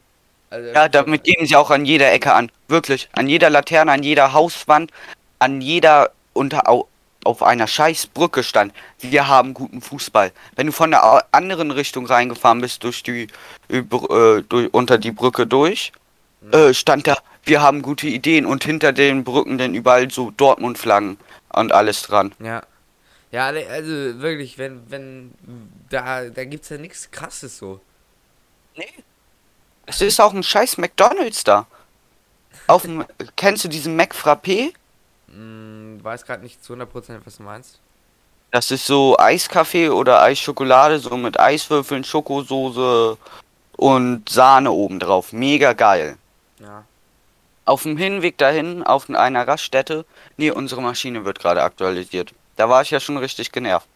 Also, 0.52 0.70
Ja, 0.70 0.88
damit 0.88 1.24
gehen 1.24 1.44
sie 1.48 1.56
auch 1.56 1.72
an 1.72 1.86
jeder 1.86 2.12
Ecke 2.12 2.34
an. 2.34 2.52
Wirklich. 2.68 3.10
An 3.14 3.28
jeder 3.28 3.50
Laterne, 3.50 3.92
an 3.92 4.04
jeder 4.04 4.32
Hauswand, 4.32 4.92
an 5.40 5.60
jeder 5.60 6.12
unter 6.34 6.70
au, 6.70 6.88
auf 7.24 7.42
einer 7.42 7.66
scheiß 7.66 8.08
Brücke 8.08 8.44
stand. 8.44 8.74
Wir 9.00 9.28
haben 9.28 9.56
guten 9.56 9.82
Fußball. 9.82 10.32
Wenn 10.56 10.68
du 10.68 10.72
von 10.72 10.92
der 10.92 11.26
anderen 11.34 11.72
Richtung 11.72 12.06
reingefahren 12.06 12.62
bist, 12.62 12.84
durch 12.84 13.02
die 13.02 13.26
über, 13.68 14.38
äh, 14.38 14.44
durch, 14.44 14.72
unter 14.72 15.00
die 15.00 15.12
Brücke 15.12 15.48
durch, 15.48 15.92
äh, 16.52 16.74
stand 16.74 17.08
da, 17.08 17.18
wir 17.50 17.62
haben 17.62 17.82
gute 17.82 18.08
Ideen 18.08 18.46
und 18.46 18.64
hinter 18.64 18.94
den 18.94 19.24
Brücken 19.24 19.58
dann 19.58 19.74
überall 19.74 20.10
so 20.10 20.32
Dortmund-Flaggen 20.32 21.18
und 21.50 21.72
alles 21.74 22.04
dran. 22.04 22.34
Ja. 22.40 22.64
Ja, 23.32 23.48
also 23.48 24.22
wirklich, 24.22 24.58
wenn, 24.58 24.90
wenn, 24.90 25.34
da, 25.90 26.26
da 26.26 26.46
gibt's 26.46 26.70
ja 26.70 26.78
nichts 26.78 27.12
krasses 27.12 27.58
so. 27.58 27.80
Es 29.86 30.02
ist 30.02 30.20
auch 30.20 30.34
ein 30.34 30.42
scheiß 30.42 30.78
McDonalds 30.78 31.44
da. 31.44 31.68
Auf 32.68 32.84
dem, 32.84 33.06
kennst 33.36 33.64
du 33.64 33.68
diesen 33.68 34.00
McFrappé? 34.00 34.74
Hm, 35.28 36.00
weiß 36.02 36.26
gerade 36.26 36.44
nicht 36.44 36.64
zu 36.64 36.74
100% 36.74 37.20
was 37.26 37.38
du 37.38 37.44
meinst. 37.44 37.80
Das 38.52 38.72
ist 38.72 38.88
so 38.88 39.16
Eiskaffee 39.20 39.90
oder 39.90 40.24
Eisschokolade, 40.24 40.98
so 40.98 41.16
mit 41.16 41.40
Eiswürfeln, 41.40 42.04
Schokosoße 42.04 43.18
und 43.78 44.28
Sahne 44.28 44.72
obendrauf. 44.72 45.34
Mega 45.34 45.74
geil. 45.74 46.18
Ja. 46.60 46.84
Auf 47.70 47.84
dem 47.84 47.98
Hinweg 47.98 48.36
dahin, 48.40 48.82
auf 48.82 49.12
einer 49.12 49.48
Raststätte, 49.48 50.04
nee, 50.38 50.50
unsere 50.50 50.82
Maschine 50.82 51.24
wird 51.24 51.38
gerade 51.38 51.62
aktualisiert. 51.62 52.34
Da 52.56 52.68
war 52.68 52.82
ich 52.82 52.90
ja 52.90 53.00
schon 53.00 53.18
richtig 53.18 53.52
genervt. 53.52 53.88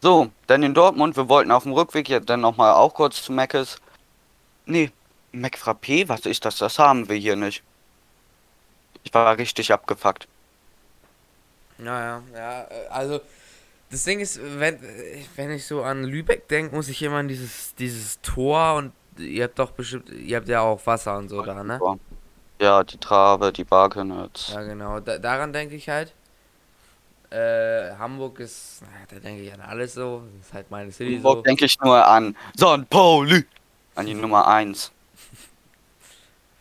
So, 0.00 0.32
dann 0.48 0.64
in 0.64 0.74
Dortmund, 0.74 1.16
wir 1.16 1.28
wollten 1.28 1.52
auf 1.52 1.62
dem 1.62 1.74
Rückweg 1.74 2.08
ja 2.08 2.18
dann 2.18 2.40
nochmal 2.40 2.72
auch 2.72 2.92
kurz 2.92 3.22
zu 3.22 3.30
Meckes. 3.30 3.76
Nee, 4.66 4.90
McFrappé, 5.32 6.08
was 6.08 6.26
ist 6.26 6.44
das? 6.44 6.56
Das 6.56 6.80
haben 6.80 7.08
wir 7.08 7.14
hier 7.14 7.36
nicht. 7.36 7.62
Ich 9.04 9.14
war 9.14 9.38
richtig 9.38 9.72
abgefuckt. 9.72 10.26
Naja, 11.78 12.20
ja, 12.34 12.62
äh, 12.62 12.88
also 12.90 13.20
das 13.92 14.02
Ding 14.02 14.18
ist, 14.18 14.40
wenn, 14.58 14.80
wenn 15.36 15.52
ich 15.52 15.68
so 15.68 15.84
an 15.84 16.02
Lübeck 16.02 16.48
denke, 16.48 16.74
muss 16.74 16.88
ich 16.88 17.00
immer 17.00 17.18
an 17.18 17.28
dieses, 17.28 17.76
dieses 17.76 18.20
Tor 18.22 18.74
und 18.74 18.92
ihr 19.18 19.44
habt 19.44 19.60
doch 19.60 19.70
bestimmt, 19.70 20.10
ihr 20.10 20.36
habt 20.36 20.48
ja 20.48 20.62
auch 20.62 20.84
Wasser 20.84 21.16
und 21.16 21.28
so 21.28 21.42
da, 21.42 21.62
ne? 21.62 21.78
Ja, 22.62 22.84
die 22.84 22.96
Trabe, 22.98 23.52
die 23.52 23.64
Barkenitz. 23.64 24.48
Ja, 24.54 24.62
genau, 24.62 25.00
da, 25.00 25.18
daran 25.18 25.52
denke 25.52 25.74
ich 25.74 25.88
halt. 25.88 26.12
Äh, 27.30 27.94
Hamburg 27.98 28.40
ist, 28.40 28.82
naja, 28.82 29.06
da 29.08 29.16
denke 29.18 29.42
ich 29.42 29.52
an 29.52 29.60
alles 29.60 29.94
so. 29.94 30.22
Das 30.38 30.46
ist 30.48 30.54
halt 30.54 30.70
meine 30.70 30.92
City 30.92 31.16
Hamburg 31.16 31.38
so. 31.38 31.42
denke 31.42 31.64
ich 31.64 31.78
nur 31.80 32.06
an 32.06 32.36
St. 32.56 32.88
Pauli. 32.90 33.44
An 33.94 34.06
die 34.06 34.14
Nummer 34.14 34.46
1. 34.46 34.92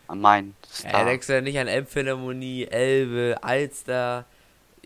An 0.08 0.22
mein 0.22 0.55
Ja, 0.84 0.89
Star. 0.89 1.05
denkst 1.05 1.27
du 1.27 1.34
ja 1.34 1.41
nicht 1.41 1.60
an 1.60 1.67
Elbphilharmonie, 1.67 2.65
Elbe, 2.65 3.38
Alster, 3.41 4.25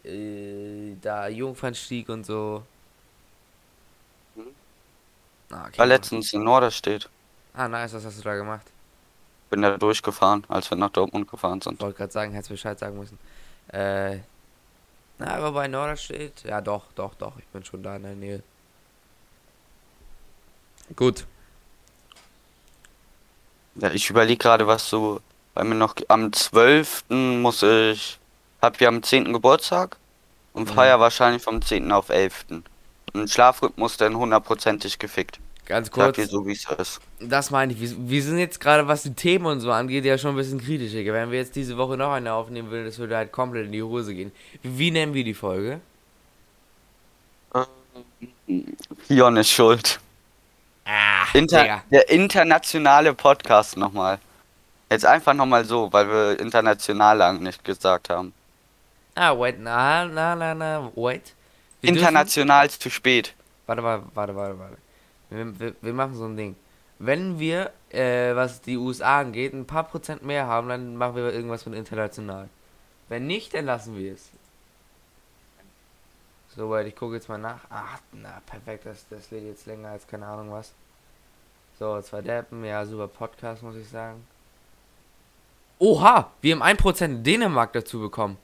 äh, 0.04 0.96
da 1.02 1.28
Jungfernstieg 1.28 2.10
und 2.10 2.26
so. 2.26 2.64
Mhm. 4.36 4.56
Ah, 5.52 5.66
okay. 5.68 5.78
war 5.78 5.86
letztens 5.86 6.34
in 6.34 6.44
Norderstedt. 6.44 7.10
Ah, 7.54 7.68
nice, 7.68 7.94
was 7.94 8.06
hast 8.06 8.20
du 8.20 8.24
da 8.24 8.36
gemacht? 8.36 8.66
Bin 9.50 9.62
da 9.62 9.78
durchgefahren, 9.78 10.44
als 10.48 10.70
wir 10.70 10.78
nach 10.78 10.90
Dortmund 10.90 11.30
gefahren 11.30 11.62
sind. 11.62 11.76
Ich 11.76 11.82
wollte 11.82 11.98
gerade 11.98 12.12
sagen, 12.12 12.32
hättest 12.34 12.50
Bescheid 12.50 12.80
sagen 12.80 12.98
müssen. 12.98 13.18
Äh, 13.70 14.18
na, 15.18 15.36
aber 15.36 15.52
bei 15.52 15.68
Norderstedt, 15.68 16.44
ja 16.44 16.62
doch, 16.62 16.84
doch, 16.96 17.14
doch, 17.16 17.38
ich 17.38 17.46
bin 17.48 17.64
schon 17.64 17.82
da 17.84 17.96
in 17.96 18.04
der 18.04 18.16
Nähe. 18.16 18.44
Gut. 20.96 21.26
Ja, 23.76 23.92
ich 23.92 24.10
überlege 24.10 24.38
gerade, 24.38 24.68
was 24.68 24.90
so, 24.90 25.20
weil 25.54 25.66
mir 25.66 25.76
noch 25.76 25.96
am 26.08 26.32
12. 26.32 27.06
muss 27.10 27.64
ich, 27.64 28.20
hab 28.62 28.80
ja 28.80 28.88
am 28.90 29.04
10. 29.04 29.34
Geburtstag 29.34 29.98
und 30.54 30.70
Mhm. 30.70 30.74
feier 30.74 31.00
wahrscheinlich 31.00 31.44
vom 31.44 31.62
10. 31.62 31.92
auf 31.92 32.10
11. 32.10 32.46
Und 33.14 33.30
Schlafrhythmus 33.30 33.98
dann 33.98 34.16
hundertprozentig 34.18 35.00
gefickt. 35.00 35.40
Ganz 35.66 35.88
Sag 35.88 35.94
kurz, 35.96 36.16
dir 36.16 36.28
so, 36.28 36.46
wie 36.46 36.52
es 36.54 36.66
ist. 36.78 37.00
das 37.20 37.50
meine 37.50 37.74
ich. 37.74 37.82
Wir, 37.82 37.90
wir 37.98 38.22
sind 38.24 38.38
jetzt 38.38 38.60
gerade, 38.60 38.88
was 38.88 39.02
die 39.04 39.14
Themen 39.16 39.48
und 39.48 39.60
so 39.62 39.72
angeht, 39.72 40.06
ja 40.06 40.18
schon 40.18 40.32
ein 40.32 40.36
bisschen 40.38 40.62
kritisch. 40.62 40.92
Digga. 40.92 41.12
Wenn 41.14 41.32
wir 41.32 41.40
jetzt 41.40 41.56
diese 41.56 41.76
Woche 41.78 41.98
noch 41.98 42.12
eine 42.12 42.34
aufnehmen 42.34 42.70
würden, 42.70 42.86
das 42.86 43.00
würde 43.00 43.18
halt 43.18 43.32
komplett 43.32 43.66
in 43.66 43.72
die 43.72 43.82
Hose 43.82 44.14
gehen. 44.14 44.32
Wie, 44.62 44.78
wie 44.78 44.92
nennen 44.92 45.14
wir 45.16 45.24
die 45.24 45.34
Folge? 45.34 45.80
Fion 49.08 49.38
ist 49.38 49.50
schuld. 49.50 50.00
Ah, 50.86 51.26
Inter 51.34 51.82
der 51.92 52.10
internationale 52.10 53.14
Podcast 53.14 53.76
nochmal. 53.78 54.20
Jetzt 54.92 55.06
einfach 55.06 55.34
nochmal 55.34 55.66
so, 55.66 55.92
weil 55.92 56.08
wir 56.08 56.40
international 56.40 57.18
lang 57.18 57.42
nicht 57.42 57.64
gesagt 57.64 58.10
haben. 58.10 58.34
Ah, 59.16 59.36
wait, 59.38 59.60
na, 59.60 60.06
na, 60.06 60.36
na, 60.36 60.54
na, 60.54 60.92
wait. 60.96 61.34
Wir 61.82 61.92
dürfen- 61.92 61.98
International 61.98 62.68
ist 62.68 62.82
zu 62.84 62.92
spät. 62.92 63.34
Warte, 63.66 63.82
warte, 63.82 64.04
warte, 64.14 64.36
warte, 64.36 64.60
warte. 64.60 64.78
Wir, 65.30 65.60
wir, 65.60 65.76
wir 65.82 65.94
machen 65.94 66.16
so 66.16 66.26
ein 66.26 66.38
Ding. 66.38 66.56
Wenn 66.98 67.40
wir, 67.40 67.72
äh, 67.90 68.36
was 68.36 68.62
die 68.62 68.78
USA 68.78 69.20
angeht, 69.20 69.54
ein 69.54 69.66
paar 69.66 69.84
Prozent 69.84 70.24
mehr 70.24 70.48
haben, 70.48 70.70
dann 70.70 70.96
machen 70.96 71.16
wir 71.16 71.34
irgendwas 71.34 71.66
mit 71.66 71.76
international. 71.76 72.50
Wenn 73.10 73.28
nicht, 73.28 73.54
dann 73.54 73.66
lassen 73.66 73.98
wir 73.98 74.14
es. 74.14 74.30
Soweit, 76.56 76.88
ich 76.88 76.96
gucke 76.96 77.16
jetzt 77.16 77.28
mal 77.28 77.38
nach. 77.38 77.60
Ach, 77.70 78.00
na, 78.14 78.42
perfekt, 78.46 78.86
das, 78.86 79.06
das 79.10 79.30
lädt 79.30 79.44
jetzt 79.44 79.66
länger 79.66 79.90
als 79.90 80.08
keine 80.08 80.26
Ahnung 80.26 80.52
was. 80.52 80.72
So, 81.78 82.02
zwei 82.02 82.22
Deppen, 82.22 82.64
ja, 82.64 82.86
super 82.86 83.10
Podcast, 83.10 83.62
muss 83.62 83.76
ich 83.76 83.90
sagen. 83.90 84.26
Oha, 85.80 86.32
wir 86.42 86.56
haben 86.56 86.64
1% 86.64 87.24
Dänemark 87.24 87.74
dazu 87.74 88.00
bekommen. 88.00 88.38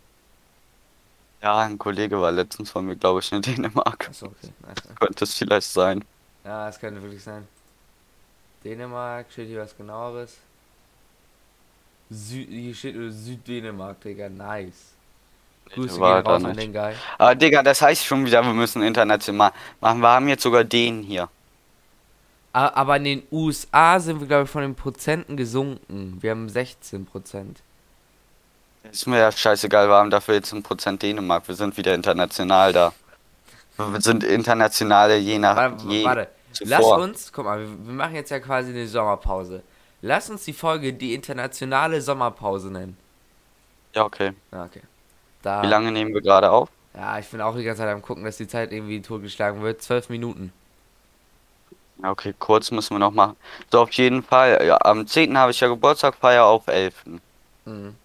Ja, 1.42 1.60
ein 1.60 1.78
Kollege 1.78 2.20
war 2.20 2.32
letztens 2.32 2.70
von 2.70 2.86
mir, 2.86 2.98
glaube 2.98 3.22
ich, 3.22 3.32
in 3.32 3.42
Dänemark. 3.42 4.10
Achso, 4.10 4.28
okay. 4.28 4.52
nice. 4.68 4.96
Könnte 5.00 5.24
es 5.24 5.34
vielleicht 5.34 5.68
sein. 5.68 6.04
Ja, 6.44 6.70
es 6.70 6.80
könnte 6.80 7.02
wirklich 7.02 7.24
sein. 7.24 7.48
Dänemark, 8.64 9.28
steht 9.32 9.48
hier 9.48 9.62
was 9.62 9.76
genaueres. 9.76 10.38
Sü 12.10 12.46
hier 12.46 12.76
steht 12.76 12.96
Süddänemark, 12.96 14.02
Digga, 14.02 14.30
nice. 14.30 14.94
Grüße 15.74 15.96
gehen 15.96 16.04
raus 16.04 16.44
an 16.44 16.58
den 16.58 16.74
Guy. 16.74 16.94
Aber 17.18 17.36
Digga, 17.36 17.64
das 17.64 17.82
heißt 17.82 18.06
schon 18.06 18.26
wieder, 18.26 18.44
wir 18.44 18.54
müssen 18.54 18.84
international 18.84 19.54
machen. 19.80 20.02
Wir 20.02 20.10
haben 20.10 20.28
jetzt 20.28 20.44
sogar 20.44 20.64
den 20.64 21.04
hier. 21.04 21.30
Aber 22.54 22.98
in 22.98 23.06
den 23.06 23.24
USA 23.32 23.98
sind 24.00 24.20
wir, 24.20 24.28
glaube 24.28 24.44
ich, 24.44 24.50
von 24.50 24.62
den 24.62 24.76
Prozenten 24.76 25.38
gesunken. 25.38 26.18
Wir 26.20 26.32
haben 26.32 26.50
16 26.50 27.06
Prozent. 27.06 27.62
Ist 28.92 29.08
mir 29.08 29.20
ja 29.20 29.32
scheißegal, 29.32 29.88
wir 29.88 29.96
haben 29.96 30.10
dafür 30.10 30.36
jetzt 30.36 30.52
ein 30.52 30.64
Prozent 30.64 31.02
Dänemark. 31.02 31.48
Wir 31.48 31.56
sind 31.56 31.78
wieder 31.78 31.96
international 31.96 32.74
da. 32.74 32.94
Wir 33.78 34.02
sind 34.02 34.24
internationale 34.24 35.18
je 35.18 35.40
nach 35.40 35.56
Warte, 35.56 35.88
je 35.88 36.04
warte. 36.04 36.28
lass 36.62 36.86
uns, 36.86 37.32
guck 37.34 37.46
mal, 37.46 37.60
wir, 37.60 37.94
machen 37.94 38.16
jetzt 38.16 38.30
ja 38.30 38.40
quasi 38.40 38.72
eine 38.72 38.88
Sommerpause. 38.88 39.64
Lass 40.02 40.30
uns 40.30 40.46
die 40.46 40.54
Folge 40.54 40.94
die 40.94 41.14
internationale 41.14 42.02
Sommerpause 42.02 42.72
nennen. 42.72 42.98
Ja, 43.94 44.06
okay. 44.06 44.34
Ja, 44.52 44.66
okay. 44.66 44.82
Da, 45.42 45.64
Wie 45.64 45.68
lange 45.68 45.92
nehmen 45.92 46.14
wir 46.14 46.22
gerade 46.22 46.52
auf? 46.52 46.70
Ja, 46.94 47.18
ich 47.18 47.28
bin 47.28 47.42
auch 47.42 47.56
die 47.56 47.64
ganze 47.64 47.82
Zeit 47.82 47.94
am 47.94 48.02
gucken, 48.02 48.24
dass 48.24 48.38
die 48.38 48.48
Zeit 48.48 48.72
irgendwie 48.72 49.02
totgeschlagen 49.02 49.62
wird. 49.62 49.82
Zwölf 49.82 50.10
Minuten. 50.10 50.52
Ja, 52.02 52.12
okay, 52.12 52.34
kurz 52.38 52.72
müssen 52.72 52.96
wir 52.96 53.00
noch 53.00 53.12
machen. 53.12 53.36
So, 53.72 53.82
auf 53.82 53.92
jeden 53.92 54.24
Fall. 54.24 54.66
Ja, 54.66 54.78
am 54.82 55.08
10. 55.08 55.38
habe 55.38 55.52
ich 55.52 55.60
ja 55.60 55.68
Geburtstag, 55.68 56.16
feier 56.16 56.46
auf 56.46 56.68
11. 56.68 56.96
Mhm. 57.66 57.96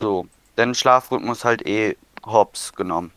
So, 0.00 0.26
dann 0.56 0.74
Schlafrhythmus 0.74 1.44
halt 1.44 1.66
eh 1.66 1.96
hops 2.24 2.72
genommen. 2.72 3.12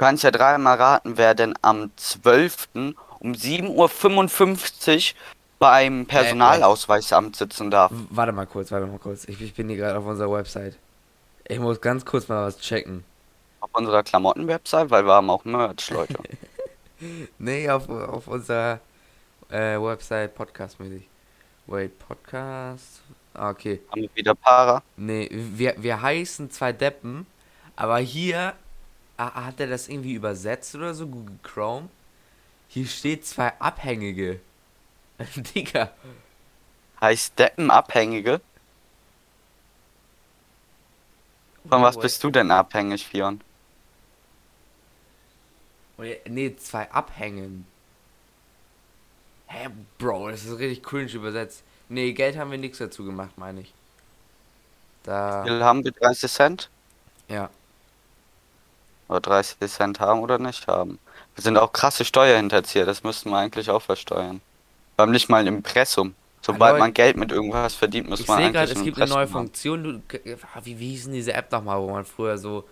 Du 0.00 0.06
kannst 0.06 0.24
ja 0.24 0.30
dreimal 0.30 0.78
raten, 0.78 1.18
wer 1.18 1.34
denn 1.34 1.52
am 1.60 1.90
12. 1.94 2.68
um 3.18 3.32
7.55 3.32 5.10
Uhr 5.12 5.16
beim 5.58 6.06
Personalausweisamt 6.06 7.36
sitzen 7.36 7.70
darf. 7.70 7.92
Warte 8.08 8.32
mal 8.32 8.46
kurz, 8.46 8.72
warte 8.72 8.86
mal 8.86 8.98
kurz. 8.98 9.28
Ich, 9.28 9.42
ich 9.42 9.52
bin 9.52 9.68
hier 9.68 9.76
gerade 9.76 9.98
auf 9.98 10.06
unserer 10.06 10.32
Website. 10.32 10.78
Ich 11.46 11.58
muss 11.58 11.82
ganz 11.82 12.06
kurz 12.06 12.28
mal 12.28 12.46
was 12.46 12.58
checken. 12.60 13.04
Auf 13.60 13.68
unserer 13.74 14.02
Klamotten-Website, 14.02 14.88
weil 14.88 15.04
wir 15.04 15.12
haben 15.12 15.28
auch 15.28 15.44
Merch, 15.44 15.90
Leute. 15.90 16.14
Nee, 17.38 17.68
auf, 17.68 17.86
auf 17.90 18.26
unserer 18.26 18.80
äh, 19.50 19.78
Website 19.78 20.34
podcastmäßig. 20.34 21.06
Wait, 21.66 21.98
Podcast. 21.98 23.02
Ah, 23.34 23.50
okay. 23.50 23.82
haben 23.90 24.00
wir 24.00 24.10
wieder 24.14 24.34
Para. 24.34 24.82
Nee, 24.96 25.28
wir, 25.30 25.74
wir 25.76 26.00
heißen 26.00 26.50
zwei 26.50 26.72
Deppen, 26.72 27.26
aber 27.76 27.98
hier 27.98 28.54
hat 29.20 29.60
er 29.60 29.66
das 29.66 29.88
irgendwie 29.88 30.14
übersetzt 30.14 30.74
oder 30.74 30.94
so, 30.94 31.06
Google 31.06 31.38
Chrome. 31.42 31.88
Hier 32.68 32.86
steht 32.86 33.26
zwei 33.26 33.52
Abhängige. 33.60 34.40
Digga. 35.54 35.90
Heißt 37.00 37.38
Deppenabhängige. 37.38 38.40
Von 41.68 41.82
was 41.82 41.98
bist 41.98 42.24
du 42.24 42.30
denn 42.30 42.50
abhängig, 42.50 43.06
Fion? 43.06 43.40
Oh 45.98 46.02
Nee, 46.26 46.56
zwei 46.56 46.90
Abhängen. 46.90 47.66
Hä, 49.46 49.68
Bro, 49.98 50.30
das 50.30 50.44
ist 50.44 50.58
richtig 50.58 50.82
cringe 50.82 51.12
übersetzt. 51.12 51.62
Nee, 51.88 52.12
Geld 52.12 52.36
haben 52.36 52.50
wir 52.50 52.58
nichts 52.58 52.78
dazu 52.78 53.04
gemacht, 53.04 53.36
meine 53.36 53.60
ich. 53.60 53.74
Da. 55.02 55.44
Haben 55.46 55.84
wir 55.84 55.92
30 55.92 56.30
Cent? 56.30 56.70
Ja. 57.28 57.50
Oder 59.10 59.20
30 59.20 59.58
Cent 59.70 60.00
haben 60.00 60.20
oder 60.20 60.38
nicht 60.38 60.66
haben. 60.68 60.98
Wir 61.34 61.42
sind 61.42 61.58
auch 61.58 61.72
krasse 61.72 62.04
Steuerhinterzieher, 62.04 62.86
das 62.86 63.02
müssten 63.04 63.30
wir 63.30 63.38
eigentlich 63.38 63.70
auch 63.70 63.82
versteuern. 63.82 64.42
Wir 64.96 65.02
haben 65.04 65.12
nicht 65.12 65.28
mal 65.30 65.38
ein 65.38 65.46
Impressum. 65.48 66.16
Sobald 66.42 66.72
Leute, 66.72 66.78
man 66.78 66.94
Geld 66.94 67.16
mit 67.16 67.32
irgendwas 67.32 67.74
verdient, 67.74 68.08
muss 68.08 68.20
Ich 68.20 68.28
man 68.28 68.38
sehe 68.38 68.46
eigentlich 68.46 68.52
gerade, 68.52 68.72
es 68.72 68.82
gibt 68.82 68.98
eine 68.98 69.06
neue. 69.08 69.26
Funktion. 69.28 69.84
Du, 69.84 70.18
ah, 70.54 70.60
wie, 70.64 70.78
wie 70.78 70.90
hieß 70.90 71.04
denn 71.04 71.14
diese 71.14 71.32
App 71.34 71.52
nochmal, 71.52 71.80
wo 71.80 71.90
man 71.90 72.04
früher 72.04 72.38
so 72.38 72.64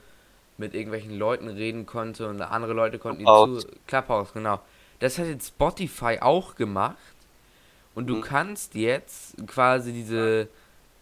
mit 0.58 0.74
irgendwelchen 0.74 1.18
Leuten 1.18 1.48
reden 1.48 1.86
konnte 1.86 2.28
und 2.28 2.42
andere 2.42 2.72
Leute 2.74 2.98
konnten 2.98 3.22
ihm 3.22 3.26
zu. 3.26 3.66
Clubhouse, 3.86 4.32
genau. 4.32 4.60
Das 5.00 5.18
hat 5.18 5.26
jetzt 5.26 5.48
Spotify 5.48 6.18
auch 6.20 6.56
gemacht. 6.56 6.96
Und 7.94 8.06
du 8.08 8.16
Mhm. 8.16 8.22
kannst 8.22 8.74
jetzt 8.74 9.36
quasi 9.46 9.92
diese 9.92 10.48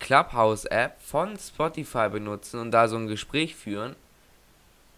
Clubhouse-App 0.00 1.00
von 1.00 1.38
Spotify 1.38 2.08
benutzen 2.10 2.60
und 2.60 2.70
da 2.70 2.88
so 2.88 2.96
ein 2.96 3.06
Gespräch 3.06 3.54
führen. 3.56 3.96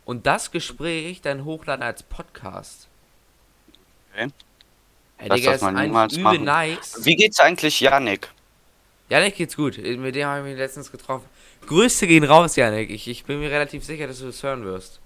Und 0.08 0.26
das 0.26 0.50
Gespräch 0.50 1.20
dann 1.20 1.44
hochladen 1.44 1.82
als 1.82 2.02
Podcast. 2.02 2.88
Okay. 4.10 4.28
Ey, 5.18 5.28
Lass 5.28 5.38
Digga, 5.38 5.52
das 5.52 5.60
mal 5.60 5.72
niemals 5.72 6.16
machen. 6.16 6.44
nice. 6.44 7.04
Wie 7.04 7.14
geht's 7.14 7.38
eigentlich 7.40 7.78
Yannick? 7.80 8.30
Janik 9.10 9.36
geht's 9.36 9.54
gut. 9.54 9.76
Mit 9.76 10.14
dem 10.14 10.26
habe 10.26 10.38
ich 10.38 10.44
mich 10.46 10.56
letztens 10.56 10.90
getroffen. 10.90 11.26
Grüße 11.66 12.06
gehen 12.06 12.24
raus, 12.24 12.56
Janik. 12.56 12.88
Ich, 12.88 13.06
ich 13.06 13.26
bin 13.26 13.38
mir 13.38 13.50
relativ 13.50 13.84
sicher, 13.84 14.06
dass 14.06 14.20
du 14.20 14.24
das 14.28 14.42
hören 14.42 14.64
wirst. 14.64 14.98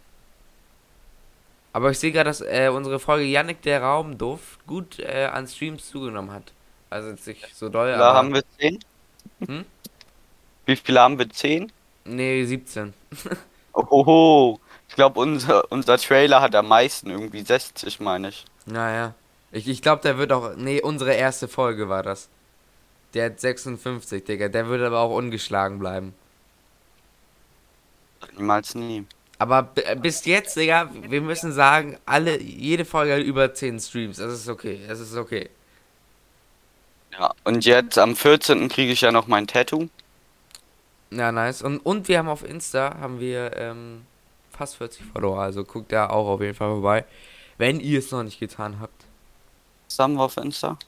Aber 1.72 1.90
ich 1.90 1.98
sehe 1.98 2.12
gerade, 2.12 2.30
dass 2.30 2.40
äh, 2.40 2.70
unsere 2.72 3.00
Folge 3.00 3.24
Janik 3.24 3.60
der 3.62 3.82
Raumduft 3.82 4.64
gut 4.68 5.00
äh, 5.00 5.24
an 5.24 5.48
Streams 5.48 5.88
zugenommen 5.90 6.30
hat. 6.30 6.52
Also 6.90 7.08
jetzt 7.10 7.26
nicht 7.26 7.56
so 7.56 7.68
doll, 7.68 7.88
Da 7.90 7.94
aber... 8.10 8.18
haben 8.18 8.34
wir 8.34 8.44
10. 8.60 8.78
Hm? 9.48 9.64
Wie 10.66 10.76
viele 10.76 11.00
haben 11.00 11.18
wir? 11.18 11.28
10? 11.28 11.72
Nee, 12.04 12.44
17. 12.44 12.94
Oho, 13.72 14.60
ich 14.92 14.96
glaube, 14.96 15.20
unser, 15.20 15.72
unser 15.72 15.96
Trailer 15.96 16.42
hat 16.42 16.54
am 16.54 16.68
meisten, 16.68 17.08
irgendwie 17.08 17.40
60, 17.40 17.98
meine 18.00 18.28
ich. 18.28 18.44
Naja. 18.66 19.14
Ich, 19.50 19.66
ich 19.66 19.80
glaube, 19.80 20.02
der 20.02 20.18
wird 20.18 20.32
auch. 20.32 20.54
Nee, 20.54 20.82
unsere 20.82 21.14
erste 21.14 21.48
Folge 21.48 21.88
war 21.88 22.02
das. 22.02 22.28
Der 23.14 23.30
hat 23.30 23.40
56, 23.40 24.22
Digga. 24.22 24.48
Der 24.48 24.68
wird 24.68 24.82
aber 24.82 25.00
auch 25.00 25.16
ungeschlagen 25.16 25.78
bleiben. 25.78 26.12
Niemals 28.36 28.74
nie. 28.74 29.06
Aber 29.38 29.70
äh, 29.76 29.96
bis 29.96 30.26
jetzt, 30.26 30.58
Digga, 30.58 30.90
wir 30.92 31.22
müssen 31.22 31.54
sagen, 31.54 31.96
alle, 32.04 32.38
jede 32.38 32.84
Folge 32.84 33.14
hat 33.14 33.22
über 33.22 33.54
10 33.54 33.80
Streams. 33.80 34.18
Das 34.18 34.34
ist 34.34 34.48
okay. 34.50 34.78
Das 34.86 35.00
ist 35.00 35.16
okay. 35.16 35.48
Ja, 37.12 37.32
und 37.44 37.64
jetzt 37.64 37.96
am 37.96 38.14
14. 38.14 38.68
kriege 38.68 38.92
ich 38.92 39.00
ja 39.00 39.10
noch 39.10 39.26
mein 39.26 39.46
Tattoo. 39.46 39.88
Ja, 41.10 41.32
nice. 41.32 41.62
Und, 41.62 41.78
und 41.78 42.08
wir 42.08 42.18
haben 42.18 42.28
auf 42.28 42.44
Insta 42.44 42.98
haben 43.00 43.20
wir 43.20 43.56
ähm, 43.56 44.02
fast 44.52 44.76
40 44.76 45.04
Follower. 45.12 45.40
Also 45.40 45.64
guckt 45.64 45.92
da 45.92 46.08
auch 46.08 46.28
auf 46.28 46.40
jeden 46.40 46.54
Fall 46.54 46.70
vorbei. 46.70 47.04
Wenn 47.58 47.80
ihr 47.80 47.98
es 47.98 48.10
noch 48.10 48.22
nicht 48.22 48.40
getan 48.40 48.80
habt. 48.80 49.04
Wir 49.88 50.18
auf 50.18 50.36
Insta? 50.36 50.78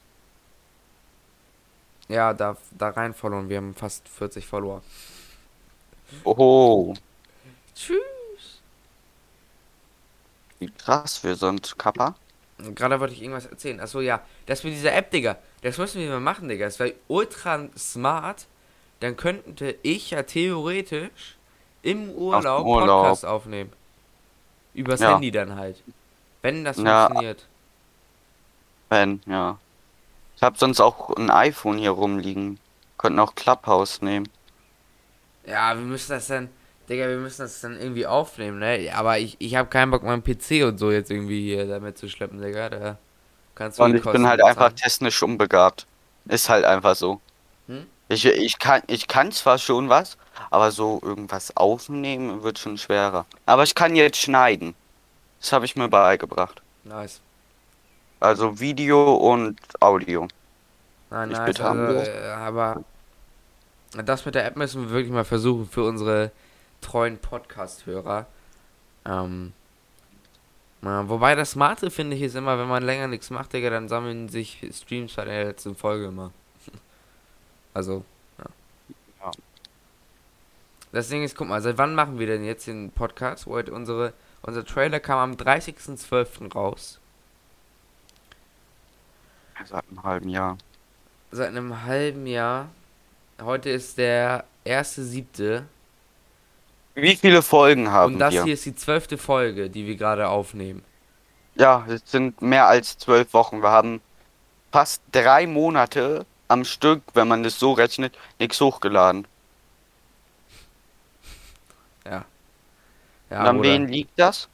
Ja, 2.07 2.33
da, 2.33 2.57
da 2.71 2.89
rein 2.89 3.13
followen. 3.13 3.49
Wir 3.49 3.57
haben 3.57 3.73
fast 3.73 4.07
40 4.09 4.45
Follower. 4.45 4.81
Oho, 6.23 6.93
Tschüss. 7.75 8.61
wie 10.59 10.69
krass, 10.69 11.23
wir 11.23 11.35
sind 11.35 11.77
Kappa. 11.77 12.15
Gerade 12.57 12.99
wollte 12.99 13.13
ich 13.13 13.21
irgendwas 13.21 13.47
erzählen. 13.47 13.79
Achso, 13.81 13.99
ja. 13.99 14.21
Das 14.45 14.63
mit 14.63 14.73
dieser 14.73 14.93
App, 14.93 15.11
Digga. 15.11 15.37
Das 15.61 15.77
müssen 15.77 15.99
wir 15.99 16.09
mal 16.09 16.21
machen, 16.21 16.47
Digga. 16.47 16.65
Das 16.65 16.79
wäre 16.79 16.93
ultra 17.07 17.67
smart. 17.77 18.47
Dann 19.01 19.17
könnte 19.17 19.75
ich 19.83 20.11
ja 20.11 20.23
theoretisch 20.23 21.37
im 21.85 22.09
Urlaub, 22.09 22.65
Urlaub. 22.65 23.03
Podcast 23.03 23.25
aufnehmen. 23.25 23.71
Übers 24.73 24.99
Ja. 24.99 25.13
Handy 25.13 25.31
dann 25.31 25.55
halt. 25.55 25.81
Wenn 26.41 26.65
das 26.65 26.77
Ja. 26.77 27.05
funktioniert. 27.05 27.45
Ben, 28.89 29.21
ja. 29.25 29.57
Ich 30.35 30.43
habe 30.43 30.57
sonst 30.57 30.79
auch 30.81 31.11
ein 31.15 31.29
iPhone 31.29 31.77
hier 31.77 31.91
rumliegen. 31.91 32.59
Könnten 32.97 33.19
auch 33.19 33.35
Clubhouse 33.35 34.01
nehmen. 34.01 34.27
Ja, 35.45 35.75
wir 35.75 35.85
müssen 35.85 36.11
das 36.11 36.27
dann. 36.27 36.49
Digga, 36.89 37.07
wir 37.07 37.17
müssen 37.17 37.41
das 37.41 37.61
dann 37.61 37.79
irgendwie 37.79 38.05
aufnehmen, 38.05 38.59
ne? 38.59 38.91
Aber 38.93 39.17
ich, 39.17 39.37
ich 39.39 39.55
habe 39.55 39.69
keinen 39.69 39.89
Bock, 39.91 40.03
meinen 40.03 40.23
PC 40.23 40.63
und 40.65 40.77
so 40.77 40.91
jetzt 40.91 41.09
irgendwie 41.09 41.41
hier 41.41 41.67
damit 41.67 41.97
zu 41.97 42.07
schleppen, 42.09 42.41
Digga. 42.41 42.69
Da 42.69 42.97
kannst 43.55 43.79
du 43.79 43.83
Und 43.83 43.95
ich 43.95 44.03
bin 44.03 44.27
halt 44.27 44.43
einfach 44.43 44.71
technisch 44.73 45.21
unbegabt. 45.23 45.87
Ist 46.25 46.49
halt 46.49 46.65
einfach 46.65 46.95
so. 46.95 47.21
Ich, 48.07 48.25
ich, 48.25 48.59
kann, 48.59 48.83
ich 48.87 49.07
kann 49.07 49.31
zwar 49.31 49.57
schon 49.57 49.89
was, 49.89 50.17
aber 50.51 50.71
so 50.71 50.99
irgendwas 51.03 51.55
aufnehmen 51.57 52.43
wird 52.43 52.59
schon 52.59 52.77
schwerer. 52.77 53.25
Aber 53.45 53.63
ich 53.63 53.73
kann 53.73 53.95
jetzt 53.95 54.17
schneiden. 54.17 54.75
Das 55.39 55.53
habe 55.53 55.65
ich 55.65 55.75
mir 55.75 55.89
beigebracht. 55.89 56.61
Nice. 56.83 57.21
Also 58.19 58.59
Video 58.59 59.15
und 59.15 59.59
Audio. 59.81 60.27
Nein, 61.09 61.31
Ich 61.31 61.37
nice. 61.37 61.59
Also, 61.59 62.11
äh, 62.11 62.27
aber 62.29 62.83
das 64.03 64.25
mit 64.25 64.35
der 64.35 64.45
App 64.45 64.55
müssen 64.55 64.83
wir 64.83 64.91
wirklich 64.91 65.11
mal 65.11 65.25
versuchen 65.25 65.67
für 65.67 65.83
unsere 65.83 66.31
treuen 66.81 67.17
Podcast-Hörer. 67.17 68.25
Ähm, 69.05 69.53
wobei 70.81 71.35
das 71.35 71.51
Smarte 71.51 71.89
finde 71.89 72.15
ich 72.15 72.21
ist 72.21 72.35
immer, 72.35 72.59
wenn 72.59 72.67
man 72.67 72.83
länger 72.83 73.07
nichts 73.07 73.29
macht, 73.29 73.53
Digga, 73.53 73.69
dann 73.69 73.87
sammeln 73.89 74.29
sich 74.29 74.65
Streams 74.71 75.13
bei 75.13 75.25
der 75.25 75.45
letzten 75.45 75.75
Folge 75.75 76.05
immer. 76.07 76.31
Also, 77.75 78.05
ja. 78.39 78.45
Ja. 79.21 79.31
Das 80.93 81.09
Ding 81.09 81.23
ist, 81.23 81.35
guck 81.35 81.49
mal, 81.49 81.61
seit 81.61 81.77
wann 81.77 81.93
machen 81.93 82.19
wir 82.19 82.25
denn 82.25 82.45
jetzt 82.45 82.67
den 82.67 82.89
Podcast? 82.89 83.47
Heute 83.47 83.73
unsere, 83.73 84.13
unser 84.43 84.65
Trailer 84.65 85.01
kam 85.01 85.19
am 85.19 85.31
30.12. 85.33 86.53
raus. 86.53 86.99
Seit 89.65 89.83
einem 89.89 90.03
halben 90.03 90.29
Jahr. 90.29 90.57
Seit 91.31 91.49
einem 91.49 91.83
halben 91.83 92.27
Jahr. 92.27 92.69
Heute 93.41 93.69
ist 93.71 93.97
der 93.97 94.45
erste 94.63 95.03
siebte. 95.03 95.65
Wie 96.93 97.17
viele 97.17 97.41
Folgen 97.41 97.91
haben 97.91 98.13
Und 98.13 98.19
das 98.19 98.33
wir? 98.33 98.43
hier 98.45 98.53
ist 98.53 98.65
die 98.65 98.75
zwölfte 98.75 99.17
Folge, 99.17 99.69
die 99.69 99.85
wir 99.85 99.97
gerade 99.97 100.29
aufnehmen. 100.29 100.81
Ja, 101.55 101.85
es 101.89 102.03
sind 102.09 102.41
mehr 102.41 102.67
als 102.67 102.97
zwölf 102.97 103.33
Wochen. 103.33 103.61
Wir 103.61 103.71
haben 103.71 103.99
fast 104.71 105.01
drei 105.11 105.45
Monate 105.45 106.25
am 106.47 106.63
Stück, 106.65 107.01
wenn 107.13 107.27
man 107.27 107.43
das 107.43 107.59
so 107.59 107.73
rechnet, 107.73 108.17
nichts 108.39 108.59
hochgeladen. 108.61 109.27
Ja, 113.29 113.41
Und 113.41 113.47
an 113.47 113.63
wen 113.63 113.87
liegt 113.87 114.19
das? 114.19 114.47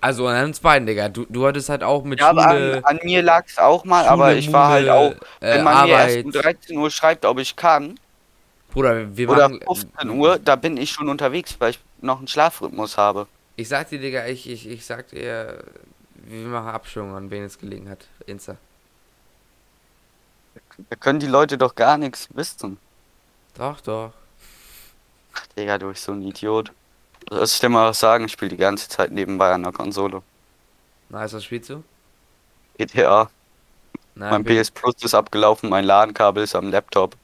Also 0.00 0.26
an 0.26 0.46
uns 0.46 0.60
beiden, 0.60 0.86
Digga. 0.86 1.08
Du, 1.08 1.26
du 1.28 1.46
hattest 1.46 1.68
halt 1.68 1.82
auch 1.82 2.04
mit 2.04 2.20
Ja, 2.20 2.30
aber 2.30 2.42
Schule, 2.42 2.76
an, 2.84 2.98
an 2.98 3.00
mir 3.04 3.22
lag 3.22 3.44
es 3.46 3.58
auch 3.58 3.84
mal, 3.84 4.02
Schule, 4.02 4.10
aber 4.12 4.34
ich 4.34 4.52
war 4.52 4.68
halt 4.68 4.88
auch, 4.88 5.12
äh, 5.12 5.16
wenn 5.40 5.64
man 5.64 5.86
mir 5.86 5.92
erst 5.92 6.16
Arbeit. 6.16 6.24
um 6.24 6.32
13 6.32 6.76
Uhr 6.78 6.90
schreibt, 6.90 7.24
ob 7.24 7.38
ich 7.38 7.56
kann, 7.56 7.98
Bruder, 8.70 9.16
wir 9.16 9.30
oder 9.30 9.48
machen... 9.48 9.62
15 9.66 10.10
Uhr, 10.10 10.38
da 10.38 10.56
bin 10.56 10.76
ich 10.76 10.90
schon 10.90 11.08
unterwegs, 11.08 11.56
weil 11.58 11.70
ich 11.70 11.80
noch 12.00 12.18
einen 12.18 12.28
Schlafrhythmus 12.28 12.98
habe. 12.98 13.26
Ich 13.56 13.68
sag 13.68 13.88
dir, 13.88 13.98
Digga, 13.98 14.26
ich, 14.26 14.48
ich, 14.48 14.68
ich 14.68 14.84
sag 14.84 15.08
dir, 15.08 15.64
wir 16.14 16.46
machen 16.46 16.68
Abstimmung, 16.68 17.14
an 17.16 17.30
wen 17.30 17.44
es 17.44 17.58
gelegen 17.58 17.88
hat. 17.88 18.06
Insta. 18.26 18.56
Da 20.78 20.96
können 20.96 21.20
die 21.20 21.26
Leute 21.26 21.58
doch 21.58 21.74
gar 21.74 21.96
nichts 21.98 22.28
wissen. 22.34 22.78
Doch, 23.56 23.80
doch. 23.80 24.12
Ach, 25.34 25.46
Digga, 25.56 25.78
du 25.78 25.88
bist 25.88 26.04
so 26.04 26.12
ein 26.12 26.22
Idiot. 26.22 26.72
Soll 27.28 27.44
ich 27.44 27.58
dir 27.58 27.68
mal 27.68 27.88
was 27.88 28.00
sagen? 28.00 28.26
Ich 28.26 28.32
spiele 28.32 28.50
die 28.50 28.56
ganze 28.56 28.88
Zeit 28.88 29.10
nebenbei 29.10 29.52
an 29.52 29.62
der 29.62 29.72
Konsole. 29.72 30.22
Nice, 31.08 31.32
was 31.32 31.44
spielst 31.44 31.70
du? 31.70 31.82
GTA. 32.78 33.30
Nein, 34.14 34.30
mein 34.30 34.44
PS 34.44 34.70
Plus 34.70 34.94
ist 35.02 35.14
abgelaufen, 35.14 35.68
mein 35.68 35.84
LAN-Kabel 35.84 36.44
ist 36.44 36.54
am 36.54 36.70
Laptop. 36.70 37.16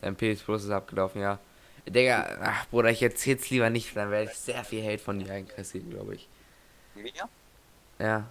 Dein 0.00 0.16
PS 0.16 0.42
Plus 0.42 0.64
ist 0.64 0.70
abgelaufen, 0.70 1.20
ja. 1.20 1.38
Digga, 1.86 2.38
ach 2.42 2.66
Bruder, 2.68 2.90
ich 2.90 3.02
erzähl's 3.02 3.50
lieber 3.50 3.68
nicht, 3.70 3.96
dann 3.96 4.10
werde 4.10 4.30
ich 4.30 4.38
sehr 4.38 4.64
viel 4.64 4.84
Hate 4.84 4.98
von 5.02 5.18
dir 5.18 5.32
einkassieren, 5.32 5.90
glaube 5.90 6.14
ich. 6.14 6.28
Ja. 7.98 8.24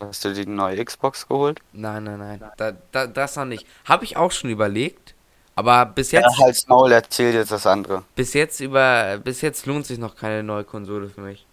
Hast 0.00 0.24
du 0.24 0.32
die 0.32 0.46
neue 0.46 0.84
Xbox 0.84 1.26
geholt? 1.26 1.60
Nein, 1.72 2.04
nein, 2.04 2.18
nein. 2.18 2.40
Da, 2.56 2.72
da, 2.92 3.06
das 3.06 3.36
noch 3.36 3.44
nicht. 3.44 3.66
Habe 3.84 4.04
ich 4.04 4.16
auch 4.16 4.32
schon 4.32 4.50
überlegt. 4.50 5.14
Aber 5.56 5.86
bis 5.86 6.12
jetzt, 6.12 6.38
Ja, 6.38 6.44
halt's 6.44 6.68
Maul, 6.68 6.92
erzähl 6.92 7.34
jetzt 7.34 7.50
das 7.50 7.66
andere. 7.66 8.04
bis 8.14 8.32
jetzt 8.34 8.60
über, 8.60 9.18
bis 9.18 9.40
jetzt 9.40 9.66
lohnt 9.66 9.86
sich 9.86 9.98
noch 9.98 10.14
keine 10.16 10.42
neue 10.44 10.64
Konsole 10.64 11.08
für 11.08 11.20
mich. 11.22 11.46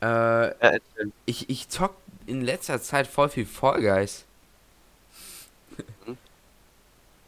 Äh, 0.00 0.06
Ja, 0.06 0.78
ich, 1.26 1.48
ich 1.50 1.68
zock 1.68 1.94
in 2.26 2.40
letzter 2.42 2.80
Zeit 2.80 3.06
voll 3.06 3.28
viel 3.28 3.46
Fall 3.46 3.80
Guys. 3.82 4.24
Mhm. 6.06 6.16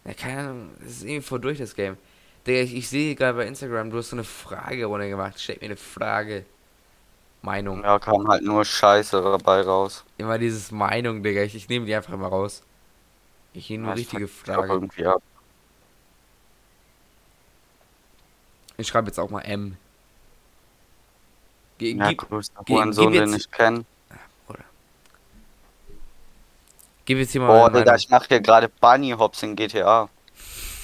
ja, 0.05 0.15
keine 0.15 0.41
Ahnung, 0.41 0.71
das 0.81 0.93
ist 0.93 1.03
irgendwie 1.03 1.21
voll 1.23 1.41
durch 1.41 1.59
das 1.59 1.75
Game. 1.75 1.97
Digga, 2.47 2.61
ich, 2.61 2.75
ich 2.75 2.89
sehe 2.89 3.15
gerade 3.15 3.37
bei 3.39 3.47
Instagram, 3.47 3.91
du 3.91 3.99
hast 3.99 4.11
so 4.11 4.17
eine 4.17 4.25
Fragerunde 4.25 5.09
gemacht. 5.09 5.35
Stell 5.41 5.57
mir 5.57 5.67
eine 5.67 5.77
Frage. 5.77 6.45
Meinung. 7.43 7.83
Ja, 7.83 7.99
kam 7.99 8.27
halt 8.29 8.43
nur 8.43 8.65
Scheiße 8.65 9.21
dabei 9.23 9.61
raus. 9.63 10.05
Immer 10.19 10.39
dieses 10.39 10.71
Meinung, 10.73 11.23
Digga. 11.23 11.43
Ich, 11.43 11.55
ich 11.55 11.69
nehme 11.69 11.87
die 11.87 11.95
einfach 11.95 12.17
mal 12.17 12.29
raus. 12.29 12.63
Ich 13.53 13.71
nehme 13.71 13.85
nur 13.85 13.93
Ja, 13.93 13.97
richtige 13.97 14.29
Frage. 14.29 14.89
Ich 18.77 18.89
schreibe 18.89 19.07
jetzt 19.09 19.19
auch 19.19 19.31
mal 19.31 19.41
M. 19.43 19.77
Ge 21.79 21.95
Ja, 21.95 22.09
gib, 22.09 22.19
größter 22.19 22.63
gib- 22.65 22.77
Hurensohn, 22.77 23.13
gib 23.13 23.21
den 23.23 23.33
jetzt- 23.33 23.47
ich 23.47 23.51
kenne. 23.51 23.85
gib 27.05 27.19
jetzt 27.19 27.31
hier 27.33 27.41
mal 27.41 27.47
Boah, 27.47 27.71
Digga, 27.71 27.95
ich 27.97 28.09
mach 28.11 28.27
hier 28.27 28.41
gerade 28.41 28.69
Bunny 28.69 29.11
Hops 29.11 29.43
in 29.43 29.55
GTA. 29.57 30.09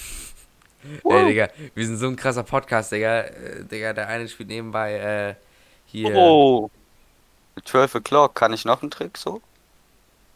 Ey, 1.05 1.27
Digga, 1.27 1.49
wir 1.75 1.87
sind 1.87 1.97
so 1.99 2.07
ein 2.07 2.17
krasser 2.17 2.43
Podcast, 2.45 2.93
Digga. 2.93 3.21
Äh, 3.23 3.65
Digga, 3.65 3.93
der 3.93 4.09
eine 4.09 4.29
spielt 4.29 4.49
nebenbei, 4.49 4.95
äh, 4.95 5.35
hier. 5.93 6.15
Oh. 6.15 6.71
12 7.65 7.97
o'clock, 7.97 8.35
kann 8.35 8.53
ich 8.53 8.65
noch 8.65 8.83
einen 8.83 8.91
Trick 8.91 9.17
so? 9.19 9.41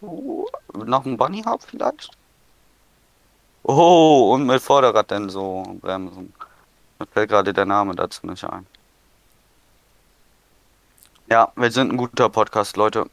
Oh, 0.03 0.47
noch 0.75 1.07
einen 1.07 1.17
Bunny 1.17 1.43
Hop 1.43 1.63
vielleicht? 1.63 2.11
Oh, 3.63 4.33
und 4.35 4.47
mit 4.47 4.61
Vorderrad 4.61 5.11
dann 5.11 5.31
so 5.31 5.65
bremsen. 5.81 6.33
Mir 6.99 7.07
fällt 7.07 7.31
gerade 7.31 7.53
der 7.53 7.65
Name 7.65 7.95
dazu 7.95 8.27
nicht 8.27 8.45
ein. 8.45 8.67
Ja, 11.29 11.51
wir 11.57 11.71
sind 11.73 11.93
ein 11.93 11.97
guter 11.97 12.29
Podcast, 12.29 12.77
Leute. 12.77 13.11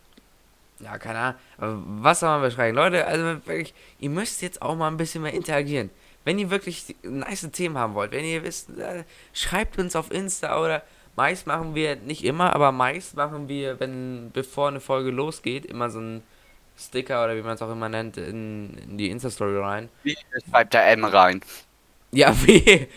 Ja, 0.79 0.97
keine 0.97 1.19
Ahnung. 1.19 1.39
Aber 1.57 1.83
was 1.85 2.19
soll 2.19 2.29
man 2.29 2.41
beschreiben? 2.41 2.75
Leute, 2.75 3.07
also 3.07 3.23
wirklich, 3.47 3.73
ihr 3.99 4.09
müsst 4.09 4.41
jetzt 4.41 4.61
auch 4.61 4.75
mal 4.75 4.89
ein 4.89 4.97
bisschen 4.97 5.23
mehr 5.23 5.33
interagieren. 5.33 5.89
Wenn 6.25 6.37
ihr 6.37 6.49
wirklich 6.49 6.95
nice 7.01 7.49
Themen 7.51 7.77
haben 7.77 7.95
wollt, 7.95 8.11
wenn 8.11 8.23
ihr 8.23 8.43
wisst, 8.43 8.69
äh, 8.77 9.05
schreibt 9.33 9.79
uns 9.79 9.95
auf 9.95 10.11
Insta 10.11 10.61
oder 10.61 10.83
meist 11.15 11.47
machen 11.47 11.75
wir, 11.75 11.95
nicht 11.95 12.23
immer, 12.23 12.55
aber 12.55 12.71
meist 12.71 13.15
machen 13.15 13.47
wir, 13.47 13.79
wenn, 13.79 14.31
bevor 14.33 14.69
eine 14.69 14.79
Folge 14.79 15.11
losgeht, 15.11 15.65
immer 15.65 15.89
so 15.89 15.99
ein 15.99 16.23
Sticker 16.77 17.23
oder 17.23 17.35
wie 17.35 17.41
man 17.41 17.53
es 17.53 17.61
auch 17.61 17.71
immer 17.71 17.89
nennt, 17.89 18.17
in, 18.17 18.77
in 18.77 18.97
die 18.97 19.09
Insta-Story 19.09 19.57
rein. 19.59 19.89
Wie 20.03 20.17
schreibt 20.49 20.73
der 20.73 20.87
M 20.87 21.05
rein? 21.05 21.41
Ja, 22.11 22.33
wie? 22.45 22.87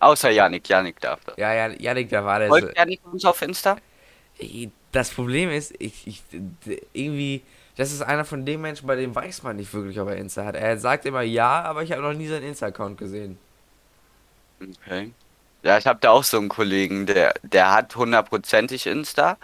Außer 0.00 0.30
Janik, 0.30 0.68
Janik 0.68 1.00
darf 1.00 1.24
das. 1.24 1.36
Ja, 1.36 1.52
ja, 1.52 1.68
Janik, 1.68 2.08
da 2.08 2.24
war 2.24 2.38
der. 2.38 2.48
Folgt 2.48 2.76
Janik 2.76 3.00
uns 3.04 3.24
auf 3.24 3.40
Insta? 3.42 3.76
Das 4.92 5.10
Problem 5.10 5.50
ist, 5.50 5.74
ich, 5.78 6.06
ich, 6.06 6.22
irgendwie, 6.92 7.42
das 7.76 7.92
ist 7.92 8.02
einer 8.02 8.24
von 8.24 8.44
den 8.44 8.60
Menschen, 8.60 8.86
bei 8.86 8.96
dem 8.96 9.14
weiß 9.14 9.42
man 9.42 9.56
nicht 9.56 9.72
wirklich, 9.72 9.98
ob 10.00 10.08
er 10.08 10.16
Insta 10.16 10.44
hat. 10.44 10.56
Er 10.56 10.78
sagt 10.78 11.06
immer 11.06 11.22
ja, 11.22 11.62
aber 11.62 11.82
ich 11.82 11.92
habe 11.92 12.02
noch 12.02 12.12
nie 12.12 12.26
seinen 12.26 12.44
Insta-Account 12.44 12.98
gesehen. 12.98 13.38
Okay. 14.60 15.12
Ja, 15.66 15.78
ich 15.78 15.86
habe 15.88 15.98
da 16.00 16.10
auch 16.10 16.22
so 16.22 16.38
einen 16.38 16.48
Kollegen, 16.48 17.06
der, 17.06 17.34
der 17.42 17.72
hat 17.72 17.96
hundertprozentig 17.96 18.86
Insta, 18.86 19.36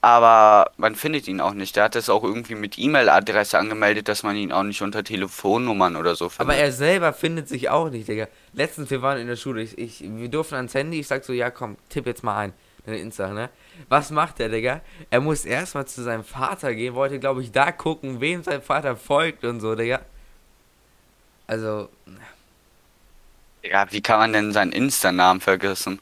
aber 0.00 0.70
man 0.76 0.94
findet 0.94 1.26
ihn 1.26 1.40
auch 1.40 1.54
nicht. 1.54 1.74
Der 1.74 1.82
hat 1.84 1.96
das 1.96 2.08
auch 2.08 2.22
irgendwie 2.22 2.54
mit 2.54 2.78
E-Mail-Adresse 2.78 3.58
angemeldet, 3.58 4.06
dass 4.06 4.22
man 4.22 4.36
ihn 4.36 4.52
auch 4.52 4.62
nicht 4.62 4.80
unter 4.80 5.02
Telefonnummern 5.02 5.96
oder 5.96 6.14
so 6.14 6.28
findet. 6.28 6.54
Aber 6.54 6.54
er 6.54 6.70
selber 6.70 7.12
findet 7.12 7.48
sich 7.48 7.68
auch 7.68 7.90
nicht, 7.90 8.06
Digga. 8.06 8.28
Letztens, 8.52 8.90
wir 8.90 9.02
waren 9.02 9.18
in 9.18 9.26
der 9.26 9.34
Schule, 9.34 9.62
ich, 9.62 9.76
ich, 9.76 10.04
wir 10.04 10.28
durften 10.28 10.54
ans 10.54 10.72
Handy, 10.72 11.00
ich 11.00 11.08
sag 11.08 11.24
so, 11.24 11.32
ja 11.32 11.50
komm, 11.50 11.78
tipp 11.88 12.06
jetzt 12.06 12.22
mal 12.22 12.36
ein, 12.36 12.52
deine 12.86 12.98
Insta, 12.98 13.32
ne? 13.32 13.50
Was 13.88 14.12
macht 14.12 14.38
der, 14.38 14.50
Digga? 14.50 14.82
Er 15.10 15.20
muss 15.20 15.44
erstmal 15.44 15.84
zu 15.88 16.04
seinem 16.04 16.22
Vater 16.22 16.76
gehen, 16.76 16.94
wollte, 16.94 17.18
glaube 17.18 17.42
ich, 17.42 17.50
da 17.50 17.72
gucken, 17.72 18.20
wem 18.20 18.44
sein 18.44 18.62
Vater 18.62 18.94
folgt 18.94 19.44
und 19.44 19.58
so, 19.58 19.74
Digga. 19.74 20.00
Also, 21.48 21.88
Ja, 23.62 23.90
wie 23.90 24.00
kann 24.00 24.18
man 24.18 24.32
denn 24.32 24.52
seinen 24.52 24.72
Insta-Namen 24.72 25.40
vergessen? 25.40 26.00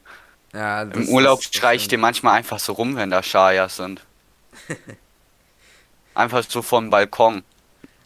ja. 0.53 0.83
Im 0.83 1.07
Urlaub 1.09 1.43
streiche 1.43 1.83
ich 1.83 1.87
den 1.87 2.01
manchmal 2.01 2.37
einfach 2.37 2.59
so 2.59 2.73
rum, 2.73 2.95
wenn 2.95 3.09
da 3.09 3.23
Schayas 3.23 3.77
sind. 3.77 4.01
einfach 6.13 6.43
so 6.47 6.61
vom 6.61 6.89
Balkon. 6.89 7.43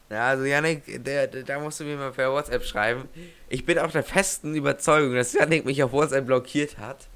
Ja, 0.09 0.27
also 0.29 0.43
Yannick, 0.43 0.83
da 1.03 1.59
musst 1.59 1.79
du 1.79 1.83
mir 1.83 1.97
mal 1.97 2.11
per 2.11 2.31
WhatsApp 2.31 2.63
schreiben. 2.63 3.09
Ich 3.49 3.65
bin 3.65 3.79
auch 3.79 3.91
der 3.91 4.03
festen 4.03 4.53
Überzeugung, 4.53 5.15
dass 5.15 5.33
Yannick 5.33 5.65
mich 5.65 5.81
auf 5.81 5.91
WhatsApp 5.91 6.27
blockiert 6.27 6.77
hat. 6.77 7.07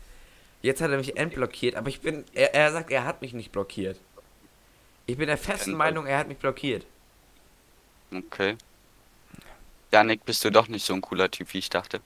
Jetzt 0.61 0.81
hat 0.81 0.89
er 0.91 0.97
mich 0.97 1.15
entblockiert, 1.15 1.75
aber 1.75 1.87
ich 1.89 2.01
bin. 2.01 2.25
Er, 2.33 2.53
er 2.53 2.71
sagt, 2.71 2.91
er 2.91 3.05
hat 3.05 3.21
mich 3.21 3.33
nicht 3.33 3.51
blockiert. 3.51 3.99
Ich 5.05 5.17
bin 5.17 5.27
der 5.27 5.37
festen 5.37 5.73
Meinung, 5.73 6.05
er 6.05 6.17
hat 6.17 6.27
mich 6.27 6.37
blockiert. 6.37 6.85
Okay. 8.11 8.57
Janik, 9.91 10.25
bist 10.25 10.43
du 10.43 10.51
doch 10.51 10.67
nicht 10.67 10.85
so 10.85 10.93
ein 10.93 11.01
cooler 11.01 11.31
Typ, 11.31 11.53
wie 11.53 11.59
ich 11.59 11.69
dachte. 11.69 12.01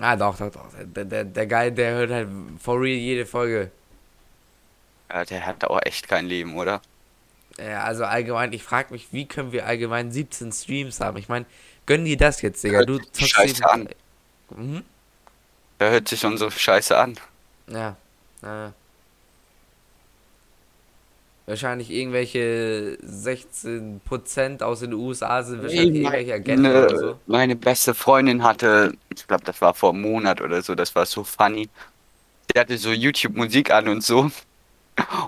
Ah, 0.00 0.16
doch, 0.16 0.36
doch, 0.36 0.50
doch. 0.50 0.66
Der, 0.78 1.04
der, 1.04 1.24
der 1.24 1.46
Geil, 1.46 1.72
der 1.72 1.94
hört 1.94 2.10
halt 2.10 2.28
for 2.60 2.80
real 2.80 2.98
jede 2.98 3.26
Folge. 3.26 3.70
Ja, 5.10 5.24
der 5.24 5.46
hat 5.46 5.64
auch 5.64 5.80
echt 5.84 6.08
kein 6.08 6.26
Leben, 6.26 6.56
oder? 6.56 6.82
Ja, 7.58 7.84
also 7.84 8.04
allgemein, 8.04 8.52
ich 8.52 8.62
frage 8.62 8.92
mich, 8.92 9.08
wie 9.12 9.26
können 9.26 9.52
wir 9.52 9.66
allgemein 9.66 10.12
17 10.12 10.52
Streams 10.52 11.00
haben? 11.00 11.16
Ich 11.16 11.28
meine, 11.28 11.46
gönn 11.86 12.04
dir 12.04 12.16
das 12.16 12.42
jetzt, 12.42 12.62
Digga. 12.62 12.78
Hört 12.78 12.88
Du 12.88 13.00
scheiße 13.14 13.68
an. 13.70 13.88
Mhm. 14.50 14.84
Der 15.80 15.90
hört 15.90 16.08
sich 16.08 16.24
unsere 16.24 16.50
Scheiße 16.50 16.96
an. 16.96 17.18
Ja. 17.68 17.96
Äh. 18.42 18.70
Wahrscheinlich 21.46 21.90
irgendwelche 21.92 22.98
16% 23.04 24.62
aus 24.64 24.80
den 24.80 24.92
USA 24.94 25.44
sind 25.44 25.62
wahrscheinlich 25.62 26.02
irgendwelche 26.02 26.34
Agenten 26.34 26.62
Meine, 26.62 26.86
oder 26.86 26.98
so. 26.98 27.20
meine 27.26 27.54
beste 27.54 27.94
Freundin 27.94 28.42
hatte, 28.42 28.94
ich 29.14 29.26
glaube, 29.28 29.44
das 29.44 29.60
war 29.60 29.72
vor 29.72 29.90
einem 29.90 30.02
Monat 30.02 30.40
oder 30.40 30.60
so, 30.60 30.74
das 30.74 30.92
war 30.96 31.06
so 31.06 31.22
funny. 31.22 31.68
Die 32.52 32.58
hatte 32.58 32.76
so 32.76 32.90
YouTube-Musik 32.90 33.70
an 33.70 33.86
und 33.86 34.02
so. 34.02 34.30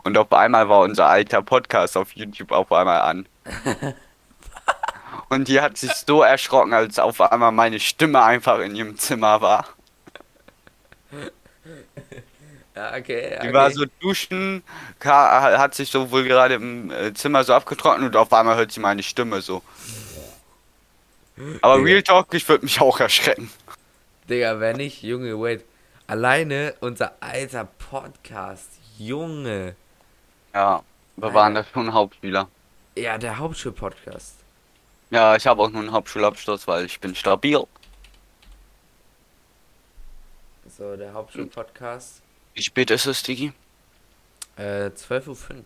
Und 0.03 0.19
auf 0.19 0.33
einmal 0.33 0.69
war 0.69 0.81
unser 0.81 1.07
alter 1.07 1.43
Podcast 1.43 1.97
auf 1.97 2.11
YouTube 2.13 2.51
auf 2.51 2.73
einmal 2.73 3.01
an. 3.03 3.27
Und 5.29 5.49
die 5.49 5.61
hat 5.61 5.77
sich 5.77 5.93
so 5.93 6.23
erschrocken, 6.23 6.73
als 6.73 6.99
auf 6.99 7.21
einmal 7.21 7.53
meine 7.53 7.79
Stimme 7.81 8.23
einfach 8.23 8.61
in 8.61 8.75
ihrem 8.75 8.97
Zimmer 8.97 9.43
war. 9.43 9.69
Ja, 12.79 12.95
okay. 12.97 13.31
Die 13.43 13.49
okay. 13.49 13.53
war 13.53 13.73
so 13.73 13.87
duschen, 13.99 14.63
hat 15.01 15.75
sich 15.75 15.91
so 15.91 16.13
wohl 16.13 16.23
gerade 16.23 16.55
im 16.55 16.93
äh, 16.93 17.13
Zimmer 17.13 17.43
so 17.43 17.53
abgetrocknet 17.53 18.11
und 18.11 18.17
auf 18.17 18.33
einmal 18.33 18.55
hört 18.55 18.71
sie 18.71 18.79
meine 18.79 19.03
Stimme 19.03 19.41
so. 19.41 19.65
Aber 21.61 21.83
Real 21.83 22.05
Talk, 22.05 22.33
ich 22.35 22.49
würde 22.49 22.65
mich 22.65 22.81
auch 22.81 23.01
erschrecken. 23.01 23.51
Digga, 24.31 24.61
wenn 24.61 24.77
nicht, 24.77 25.03
Junge, 25.03 25.41
wait. 25.41 25.65
Alleine 26.07 26.73
unser 26.79 27.15
alter 27.19 27.65
Podcast, 27.65 28.71
Junge. 28.97 29.75
Ja, 30.55 30.85
wir 31.17 31.35
waren 31.35 31.57
da 31.57 31.65
schon 31.65 31.93
Hauptschüler. 31.93 32.47
Ja, 32.97 33.19
der 33.19 33.39
Hauptschul-Podcast. 33.39 34.37
Ja, 35.11 35.35
ich 35.35 35.49
habe 35.49 35.63
auch 35.63 35.71
nur 35.71 35.81
einen 35.83 35.91
Hauptschulabschluss, 35.91 36.69
weil 36.69 36.85
ich 36.85 37.01
bin 37.01 37.17
stabil. 37.17 37.61
So, 40.69 40.97
der 40.97 41.13
Hauptschul-Podcast. 41.13 42.23
Wie 42.55 42.63
spät 42.63 42.91
ist 42.91 43.07
es, 43.07 43.23
Digi? 43.23 43.53
Äh, 44.57 44.91
12.05 44.91 45.29
Uhr. 45.29 45.65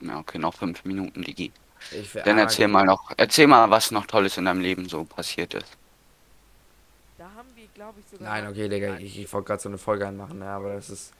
Ja, 0.00 0.18
okay, 0.18 0.38
noch 0.38 0.54
fünf 0.54 0.84
Minuten, 0.84 1.22
Digi. 1.22 1.52
Ich 1.90 2.12
Dann 2.12 2.38
erzähl 2.38 2.68
mal 2.68 2.84
noch, 2.84 3.12
erzähl 3.16 3.46
mal, 3.46 3.70
was 3.70 3.90
noch 3.90 4.06
Tolles 4.06 4.36
in 4.36 4.44
deinem 4.44 4.60
Leben 4.60 4.88
so 4.88 5.04
passiert 5.04 5.54
ist. 5.54 5.76
Da 7.16 7.24
haben 7.36 7.48
wir, 7.54 7.66
glaube 7.74 8.00
ich, 8.00 8.06
sogar. 8.10 8.28
Nein, 8.28 8.46
okay, 8.48 8.68
Digga, 8.68 8.96
ich, 8.98 9.18
ich 9.18 9.32
wollte 9.32 9.46
gerade 9.48 9.62
so 9.62 9.68
eine 9.68 9.78
Folge 9.78 10.06
anmachen, 10.06 10.40
ne, 10.40 10.48
aber 10.48 10.74
das 10.74 10.90
ist 10.90 11.12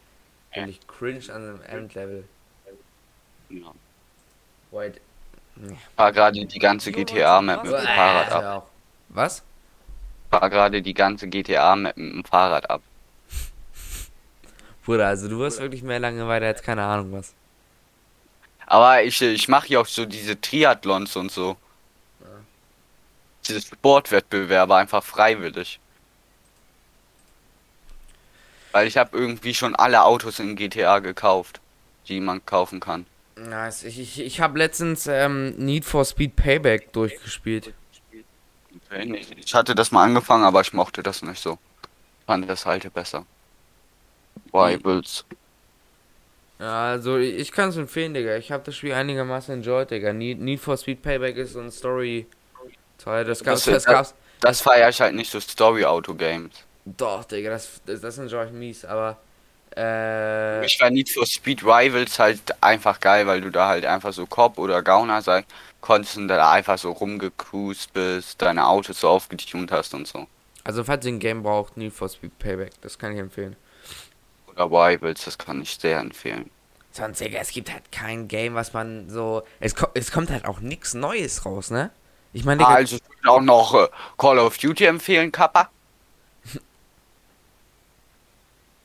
wirklich 0.54 0.86
cringe 0.86 1.32
an 1.32 1.42
einem 1.42 1.62
Endlevel. 1.62 2.24
Ja. 3.48 3.72
Wait. 4.70 5.00
Fahr 5.96 6.12
gerade 6.12 6.44
die 6.46 6.58
ganze 6.58 6.92
GTA-Map 6.92 7.64
mit 7.64 7.72
dem 7.72 7.86
Fahrrad 7.86 8.30
ab. 8.30 8.42
Ja. 8.42 8.66
Was? 9.08 9.42
Fahr 10.30 10.50
gerade 10.50 10.82
die 10.82 10.94
ganze 10.94 11.28
GTA-Map 11.28 11.96
mit 11.96 12.14
dem 12.14 12.24
Fahrrad 12.24 12.70
ab. 12.70 12.82
Bruder, 14.88 15.08
also 15.08 15.28
du 15.28 15.38
wirst 15.38 15.60
wirklich 15.60 15.82
mehr 15.82 16.00
Langeweile 16.00 16.46
als 16.46 16.62
keine 16.62 16.82
Ahnung 16.82 17.12
was. 17.12 17.34
Aber 18.64 19.02
ich, 19.02 19.20
ich 19.20 19.46
mache 19.46 19.68
ja 19.68 19.80
auch 19.80 19.86
so 19.86 20.06
diese 20.06 20.40
Triathlons 20.40 21.14
und 21.14 21.30
so. 21.30 21.58
Ja. 22.20 22.26
Diese 23.46 23.60
Sportwettbewerbe 23.60 24.74
einfach 24.74 25.04
freiwillig. 25.04 25.78
Weil 28.72 28.86
ich 28.86 28.96
habe 28.96 29.14
irgendwie 29.18 29.52
schon 29.52 29.76
alle 29.76 30.04
Autos 30.04 30.38
in 30.38 30.56
GTA 30.56 31.00
gekauft, 31.00 31.60
die 32.08 32.20
man 32.20 32.46
kaufen 32.46 32.80
kann. 32.80 33.04
Nice. 33.36 33.82
Ich, 33.82 33.98
ich, 34.00 34.20
ich 34.20 34.40
habe 34.40 34.56
letztens 34.56 35.06
ähm, 35.06 35.50
Need 35.58 35.84
for 35.84 36.06
Speed 36.06 36.34
Payback 36.34 36.94
durchgespielt. 36.94 37.74
Okay, 38.90 39.26
Ich 39.36 39.54
hatte 39.54 39.74
das 39.74 39.90
mal 39.90 40.04
angefangen, 40.04 40.44
aber 40.44 40.62
ich 40.62 40.72
mochte 40.72 41.02
das 41.02 41.20
nicht 41.20 41.42
so. 41.42 41.58
Fand 42.24 42.48
das 42.48 42.66
alte 42.66 42.88
besser. 42.88 43.26
Rivals. 44.52 45.24
Also 46.58 47.18
ich, 47.18 47.52
kann 47.52 47.68
es 47.68 47.76
empfehlen, 47.76 48.14
Digga. 48.14 48.36
Ich 48.36 48.50
habe 48.50 48.64
das 48.64 48.76
Spiel 48.76 48.92
einigermaßen 48.92 49.54
enjoyed, 49.54 49.90
Digga. 49.90 50.12
Need, 50.12 50.40
Need 50.40 50.60
for 50.60 50.76
Speed 50.76 51.02
Payback 51.02 51.36
ist 51.36 51.52
so 51.52 51.60
ein 51.60 51.70
Story. 51.70 52.26
Teil. 52.98 53.24
Das 53.24 53.44
gab's, 53.44 53.64
Das- 53.64 53.84
das 53.84 53.84
gab's. 53.84 54.14
Das 54.40 54.60
feiere 54.60 54.88
ich 54.88 55.00
halt 55.00 55.14
nicht 55.14 55.30
so 55.30 55.40
Story-Auto-Games. 55.40 56.52
Doch, 56.84 57.24
Digga, 57.24 57.50
das, 57.50 57.80
das, 57.86 58.00
das 58.00 58.18
enjoy 58.18 58.46
ich 58.46 58.52
mies, 58.52 58.84
aber. 58.84 59.16
Äh. 59.76 60.64
Ich 60.64 60.80
war 60.80 60.90
Need 60.90 61.10
for 61.10 61.26
Speed 61.26 61.62
Rivals 61.62 62.18
halt 62.18 62.40
einfach 62.62 62.98
geil, 63.00 63.26
weil 63.26 63.40
du 63.40 63.50
da 63.50 63.68
halt 63.68 63.84
einfach 63.84 64.12
so 64.12 64.26
Cop 64.26 64.58
oder 64.58 64.82
Gauner 64.82 65.22
sein 65.22 65.44
konntest 65.80 66.16
und 66.16 66.28
da 66.28 66.50
einfach 66.50 66.78
so 66.78 66.90
rumgecruised 66.92 67.92
bist, 67.92 68.40
deine 68.40 68.66
Autos 68.66 69.00
so 69.00 69.08
aufgetunt 69.08 69.70
hast 69.70 69.94
und 69.94 70.06
so. 70.08 70.26
Also, 70.64 70.82
falls 70.84 71.04
ihr 71.06 71.12
ein 71.12 71.18
Game 71.18 71.42
braucht, 71.42 71.76
Need 71.76 71.92
for 71.92 72.08
Speed 72.08 72.38
Payback. 72.38 72.72
Das 72.80 72.98
kann 72.98 73.12
ich 73.12 73.18
empfehlen. 73.18 73.56
Rivals, 74.66 75.24
das 75.24 75.38
kann 75.38 75.62
ich 75.62 75.78
sehr 75.78 75.98
empfehlen. 76.00 76.50
Sonst, 76.90 77.20
Digga, 77.20 77.38
es 77.38 77.52
gibt 77.52 77.72
halt 77.72 77.92
kein 77.92 78.28
Game, 78.28 78.54
was 78.54 78.72
man 78.72 79.08
so. 79.10 79.42
Es, 79.60 79.74
ko 79.74 79.86
es 79.94 80.10
kommt 80.10 80.30
halt 80.30 80.46
auch 80.46 80.60
nichts 80.60 80.94
Neues 80.94 81.44
raus, 81.44 81.70
ne? 81.70 81.90
Ich 82.32 82.44
meine, 82.44 82.58
Digga. 82.58 82.74
Also 82.74 82.96
ich 82.96 83.02
würde 83.08 83.30
auch 83.30 83.42
noch 83.42 83.74
äh, 83.74 83.88
Call 84.16 84.38
of 84.38 84.58
Duty 84.58 84.86
empfehlen, 84.86 85.30
Kappa. 85.32 85.70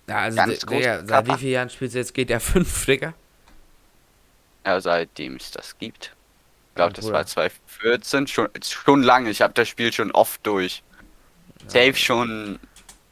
ja, 0.08 0.18
also, 0.20 0.38
ganz 0.38 0.60
Di- 0.60 0.66
groß, 0.66 0.78
Digga, 0.78 1.06
seit 1.06 1.08
Kappa. 1.08 1.28
wie 1.28 1.38
vielen 1.38 1.54
Jahren 1.54 1.70
spielst 1.70 1.96
du 1.96 2.00
jetzt 2.00 2.14
GTA 2.14 2.40
5, 2.40 2.86
Digga? 2.86 3.14
Ja, 4.66 4.80
seitdem 4.82 5.36
es 5.36 5.52
das 5.52 5.78
gibt. 5.78 6.16
Ich 6.70 6.76
glaube, 6.76 6.94
das 6.94 7.12
war 7.12 7.26
2014, 7.26 8.28
schon, 8.28 8.50
schon 8.64 9.04
lange. 9.04 9.30
Ich 9.30 9.42
habe 9.42 9.54
das 9.54 9.68
Spiel 9.70 9.94
schon 9.94 10.12
oft 10.12 10.46
durch. 10.48 10.84
Safe 11.68 11.96
schon 11.96 12.60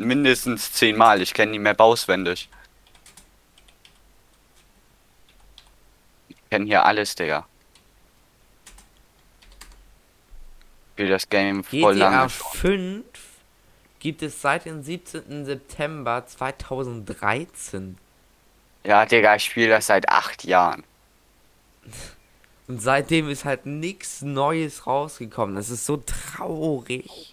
mindestens 0.06 0.72
zehnmal. 0.74 1.22
Ich 1.22 1.34
kenne 1.34 1.52
die 1.54 1.60
Map 1.60 1.80
auswendig. 1.80 2.50
Ich 6.30 6.38
kenne 6.50 6.66
hier 6.66 6.86
alles, 6.86 7.16
Digga. 7.16 7.48
Ich 10.84 10.92
spiel 10.94 11.08
das 11.10 11.30
Game 11.30 11.64
voll 11.64 11.96
GTA 11.96 12.10
lange 12.10 12.30
schon. 12.30 12.52
5 12.52 13.06
gibt 14.00 14.22
es 14.24 14.42
seit 14.42 14.66
dem 14.66 14.84
17. 14.84 15.46
September 15.46 16.26
2013. 16.26 17.98
Ja, 18.84 19.06
Digga, 19.06 19.36
ich 19.36 19.46
spiele 19.46 19.70
das 19.70 19.88
seit 19.88 20.10
acht 20.10 20.44
Jahren. 20.44 20.84
Und 22.68 22.82
seitdem 22.82 23.30
ist 23.30 23.46
halt 23.46 23.66
nichts 23.66 24.22
Neues 24.22 24.88
rausgekommen. 24.88 25.56
Das 25.56 25.70
ist 25.70 25.86
so 25.86 25.98
traurig. 25.98 27.31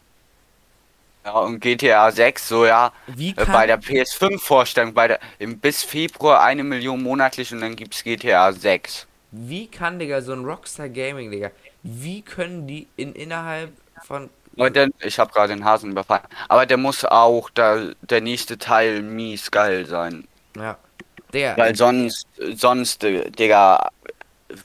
Ja, 1.28 1.40
und 1.40 1.60
GTA 1.60 2.10
6, 2.10 2.48
so 2.48 2.64
ja, 2.64 2.90
Wie 3.06 3.30
äh, 3.30 3.34
kann, 3.34 3.52
bei 3.52 3.66
der 3.66 3.78
PS5-Vorstellung, 3.78 4.94
bei 4.94 5.08
der 5.08 5.20
im, 5.38 5.58
bis 5.58 5.82
Februar 5.82 6.40
eine 6.40 6.64
Million 6.64 7.02
monatlich 7.02 7.52
und 7.52 7.60
dann 7.60 7.76
gibt's 7.76 8.02
GTA 8.02 8.50
6. 8.50 9.06
wie 9.32 9.66
kann, 9.66 9.98
Digga, 9.98 10.22
so 10.22 10.32
ein 10.32 10.46
Rockstar 10.46 10.88
Gaming, 10.88 11.30
Digga, 11.30 11.50
wie 11.82 12.22
können 12.22 12.66
die 12.66 12.88
in 12.96 13.12
innerhalb 13.12 13.72
von. 14.04 14.30
Und 14.56 14.74
dann, 14.74 14.90
ich 15.00 15.18
habe 15.18 15.30
gerade 15.30 15.54
den 15.54 15.66
Hasen 15.66 15.90
überfallen. 15.90 16.24
Aber 16.48 16.64
der 16.64 16.78
muss 16.78 17.04
auch 17.04 17.50
da, 17.50 17.90
der 18.00 18.22
nächste 18.22 18.56
Teil 18.56 19.02
mies 19.02 19.50
geil 19.50 19.84
sein. 19.84 20.26
Ja. 20.56 20.78
Der. 21.34 21.58
Weil 21.58 21.76
sonst, 21.76 22.26
sonst, 22.54 23.04
äh, 23.04 23.30
Digga, 23.30 23.90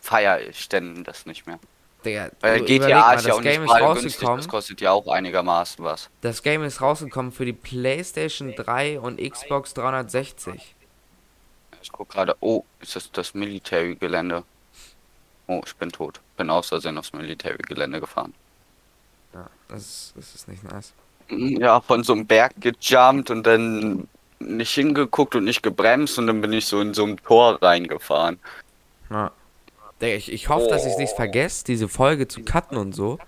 feier 0.02 0.40
ich 0.40 0.70
denn 0.70 1.04
das 1.04 1.26
nicht 1.26 1.46
mehr. 1.46 1.60
Digga, 2.04 2.30
Weil 2.42 2.62
GTA 2.62 3.00
mal, 3.00 3.16
ist 3.16 3.26
ja 3.26 3.30
das 3.30 3.38
auch 3.38 3.42
nicht 3.42 3.52
Game 3.52 3.64
ist 3.64 3.70
gerade 3.70 3.86
günstig, 3.86 4.06
rausgekommen. 4.14 4.38
das 4.38 4.48
kostet 4.48 4.82
ja 4.82 4.92
auch 4.92 5.08
einigermaßen 5.08 5.84
was. 5.84 6.10
Das 6.22 6.44
Game 6.44 6.64
ist 6.64 6.82
rausgekommen 6.82 7.32
für 7.32 7.46
die 7.46 7.54
PlayStation 7.54 8.54
3 8.56 9.00
und 9.00 9.20
Xbox 9.20 9.74
360. 9.74 10.76
Ich 11.82 11.92
guck 11.92 12.10
gerade, 12.10 12.36
oh, 12.40 12.64
ist 12.80 12.96
das 12.96 13.12
das 13.12 13.34
Military-Gelände? 13.34 14.44
Oh, 15.48 15.62
ich 15.66 15.76
bin 15.76 15.92
tot. 15.92 16.22
Bin 16.38 16.50
aus 16.50 16.70
Versehen 16.70 16.98
aufs 16.98 17.14
Military-Gelände 17.14 18.00
gefahren. 18.00 18.34
Ja, 19.34 19.50
das, 19.68 20.14
das 20.16 20.36
ist 20.36 20.48
nicht 20.48 20.64
nice. 20.64 20.94
Ja, 21.30 21.82
von 21.82 22.04
so 22.04 22.14
einem 22.14 22.26
Berg 22.26 22.54
gejumpt 22.60 23.30
und 23.32 23.44
dann 23.46 24.08
nicht 24.40 24.74
hingeguckt 24.74 25.36
und 25.36 25.44
nicht 25.46 25.64
gebremst 25.64 26.18
und 26.18 26.28
dann 26.28 26.42
bin 26.42 26.54
ich 26.54 26.66
so 26.66 26.82
in 26.82 26.94
so 26.94 27.06
ein 27.06 27.18
Tor 27.18 27.62
reingefahren. 27.62 28.40
Ja. 29.10 29.32
Ich, 30.08 30.32
ich 30.32 30.50
hoffe, 30.50 30.68
dass 30.68 30.86
ich 30.86 30.94
es 30.94 30.98
nicht 30.98 31.16
vergesse, 31.16 31.64
diese 31.66 31.88
Folge 31.88 32.28
zu 32.28 32.44
cutten 32.44 32.78
und 32.78 32.94
so. 32.94 33.20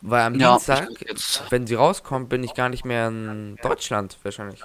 Weil 0.00 0.22
am 0.22 0.34
Ja, 0.38 0.52
Dienstag, 0.52 0.88
wenn 1.50 1.66
sie 1.66 1.74
rauskommt, 1.76 2.28
bin 2.28 2.44
ich 2.44 2.54
gar 2.54 2.68
nicht 2.68 2.84
mehr 2.84 3.08
in 3.08 3.56
Deutschland 3.62 4.18
wahrscheinlich. 4.22 4.62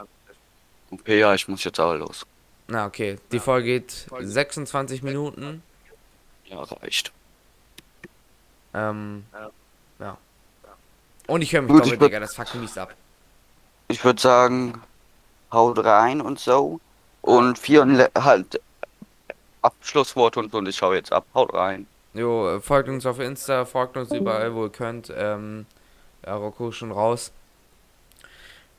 Okay, 0.92 1.20
ja, 1.20 1.34
ich 1.34 1.48
muss 1.48 1.64
jetzt 1.64 1.80
auch 1.80 1.94
los. 1.94 2.26
Na, 2.68 2.86
okay. 2.86 3.18
Die 3.32 3.40
Folge 3.40 3.80
geht 3.80 4.08
26 4.20 5.02
Minuten. 5.02 5.64
Ja, 6.46 6.62
reicht. 6.64 7.12
Ähm, 8.74 9.24
ja. 10.00 10.18
Und 11.28 11.42
ich 11.42 11.54
höre 11.54 11.62
mich 11.62 11.72
Gut, 11.72 11.86
doppelt, 11.86 12.02
Digga, 12.02 12.20
das 12.20 12.36
fuckt 12.36 12.56
mies 12.56 12.78
ab. 12.78 12.94
Ich 13.88 14.04
würde 14.04 14.20
sagen, 14.22 14.82
haut 15.52 15.84
rein 15.84 16.22
und 16.22 16.40
so. 16.40 16.80
Und 17.22 17.58
vier 17.60 17.82
und 17.84 17.96
le- 17.96 18.12
halt 18.18 18.60
Abschlussworte 19.62 20.40
und 20.40 20.52
so 20.52 20.58
und 20.60 20.68
ich 20.68 20.82
hau 20.82 20.94
jetzt 20.94 21.12
ab. 21.12 21.26
Haut 21.34 21.54
rein. 21.54 21.88
Jo, 22.14 22.56
äh, 22.56 22.60
folgt 22.60 22.90
uns 22.90 23.06
auf 23.06 23.20
Insta, 23.20 23.66
folgt 23.66 23.98
uns 23.98 24.12
überall, 24.12 24.54
wo 24.56 24.66
ihr 24.66 24.72
könnt. 24.72 25.14
Ähm, 25.16 25.66
ja, 26.26 26.36
Rocco 26.36 26.72
schon 26.72 26.92
raus. 26.92 27.32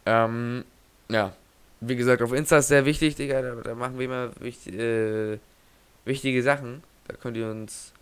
Ähm, 0.06 0.64
ja. 1.08 1.32
Wie 1.80 1.96
gesagt, 1.96 2.20
auf 2.22 2.32
Insta 2.32 2.58
ist 2.58 2.68
sehr 2.68 2.84
wichtig, 2.84 3.16
Digga. 3.16 3.40
Da, 3.40 3.54
da 3.54 3.74
machen 3.74 3.98
wir 3.98 4.04
immer 4.04 4.30
wichtig, 4.40 4.74
äh, 4.74 5.38
wichtige 6.04 6.42
Sachen. 6.42 6.82
Da 7.08 7.14
könnt 7.16 7.36
ihr 7.36 7.48
uns, 7.48 7.92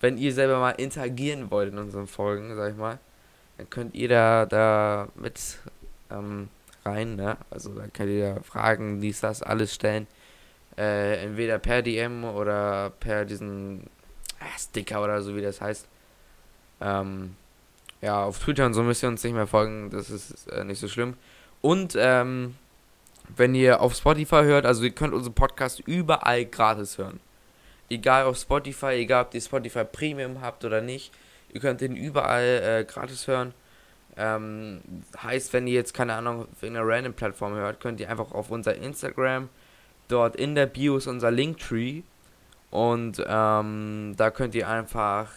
wenn 0.00 0.16
ihr 0.16 0.32
selber 0.32 0.58
mal 0.58 0.70
interagieren 0.70 1.50
wollt 1.50 1.72
in 1.72 1.78
unseren 1.78 2.06
Folgen, 2.06 2.54
sag 2.56 2.70
ich 2.72 2.76
mal, 2.78 2.98
dann 3.58 3.68
könnt 3.68 3.94
ihr 3.94 4.08
da, 4.08 4.46
da 4.46 5.08
mit 5.16 5.58
ähm, 6.10 6.48
rein, 6.84 7.16
ne? 7.16 7.36
Also 7.50 7.74
da 7.74 7.86
könnt 7.92 8.10
ihr 8.10 8.34
da 8.34 8.40
Fragen, 8.42 9.00
dies, 9.00 9.20
das, 9.20 9.42
alles 9.42 9.74
stellen. 9.74 10.06
Äh, 10.78 11.24
entweder 11.24 11.58
per 11.58 11.82
DM 11.82 12.24
oder 12.24 12.90
per 13.00 13.24
diesen 13.24 13.88
ah, 14.40 14.58
Sticker 14.58 15.02
oder 15.02 15.22
so 15.22 15.34
wie 15.34 15.42
das 15.42 15.60
heißt. 15.60 15.88
Ähm, 16.80 17.34
ja, 18.02 18.24
auf 18.24 18.38
Twitter 18.38 18.66
und 18.66 18.74
so 18.74 18.82
müsst 18.82 19.02
ihr 19.02 19.08
uns 19.08 19.24
nicht 19.24 19.32
mehr 19.32 19.46
folgen, 19.46 19.90
das 19.90 20.10
ist 20.10 20.48
äh, 20.48 20.64
nicht 20.64 20.78
so 20.78 20.88
schlimm. 20.88 21.14
Und 21.62 21.96
ähm, 21.98 22.54
wenn 23.34 23.54
ihr 23.54 23.80
auf 23.80 23.94
Spotify 23.94 24.42
hört, 24.42 24.66
also 24.66 24.84
ihr 24.84 24.90
könnt 24.90 25.14
unseren 25.14 25.34
Podcast 25.34 25.80
überall 25.80 26.44
gratis 26.44 26.98
hören. 26.98 27.20
Egal 27.88 28.24
auf 28.24 28.36
Spotify, 28.36 28.94
egal 28.94 29.24
ob 29.24 29.34
ihr 29.34 29.40
Spotify 29.40 29.84
Premium 29.84 30.40
habt 30.40 30.64
oder 30.64 30.80
nicht, 30.80 31.12
ihr 31.52 31.60
könnt 31.60 31.80
den 31.80 31.96
überall 31.96 32.44
äh, 32.44 32.84
gratis 32.84 33.26
hören. 33.26 33.54
Ähm, 34.16 34.80
heißt, 35.22 35.52
wenn 35.52 35.66
ihr 35.66 35.74
jetzt 35.74 35.94
keine 35.94 36.14
Ahnung 36.14 36.42
auf 36.50 36.62
einer 36.62 36.86
random 36.86 37.14
Plattform 37.14 37.54
hört, 37.54 37.80
könnt 37.80 38.00
ihr 38.00 38.10
einfach 38.10 38.32
auf 38.32 38.50
unser 38.50 38.74
Instagram, 38.74 39.48
dort 40.08 40.36
in 40.36 40.54
der 40.54 40.66
Bio 40.66 40.96
ist 40.96 41.06
unser 41.06 41.30
Linktree 41.30 42.02
und 42.70 43.24
ähm, 43.26 44.14
da 44.16 44.30
könnt 44.30 44.54
ihr 44.54 44.68
einfach 44.68 45.30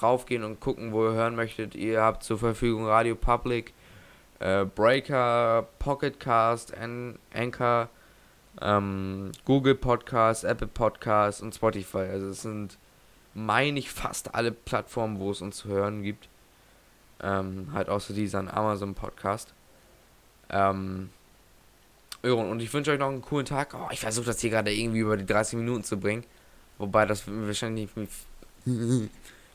raufgehen 0.00 0.44
und 0.44 0.60
gucken, 0.60 0.92
wo 0.92 1.04
ihr 1.06 1.12
hören 1.12 1.36
möchtet. 1.36 1.74
Ihr 1.74 2.02
habt 2.02 2.22
zur 2.22 2.38
Verfügung 2.38 2.86
Radio 2.86 3.14
Public, 3.14 3.72
äh, 4.40 4.64
Breaker, 4.64 5.66
Pocketcast, 5.78 6.76
An 6.76 7.18
Anchor, 7.32 7.88
ähm, 8.60 9.32
Google 9.44 9.74
Podcast, 9.74 10.44
Apple 10.44 10.66
Podcast 10.66 11.42
und 11.42 11.54
Spotify. 11.54 11.98
Also 11.98 12.28
es 12.28 12.42
sind, 12.42 12.78
meine 13.34 13.78
ich, 13.78 13.90
fast 13.90 14.34
alle 14.34 14.52
Plattformen, 14.52 15.18
wo 15.18 15.30
es 15.30 15.40
uns 15.40 15.58
zu 15.58 15.68
hören 15.68 16.02
gibt. 16.02 16.28
Ähm, 17.22 17.68
halt 17.72 17.88
außer 17.88 18.14
dieser 18.14 18.40
Amazon 18.54 18.94
Podcast. 18.94 19.54
Ähm, 20.50 21.10
und 22.30 22.60
ich 22.60 22.72
wünsche 22.72 22.92
euch 22.92 22.98
noch 22.98 23.08
einen 23.08 23.22
coolen 23.22 23.46
Tag. 23.46 23.74
Oh, 23.74 23.88
ich 23.90 24.00
versuche 24.00 24.26
das 24.26 24.40
hier 24.40 24.50
gerade 24.50 24.72
irgendwie 24.72 25.00
über 25.00 25.16
die 25.16 25.26
30 25.26 25.58
Minuten 25.58 25.82
zu 25.82 25.98
bringen. 25.98 26.24
Wobei 26.78 27.04
das 27.04 27.26
wird 27.26 27.36
mir 27.36 27.46
wahrscheinlich 27.46 27.88
wird 28.64 29.10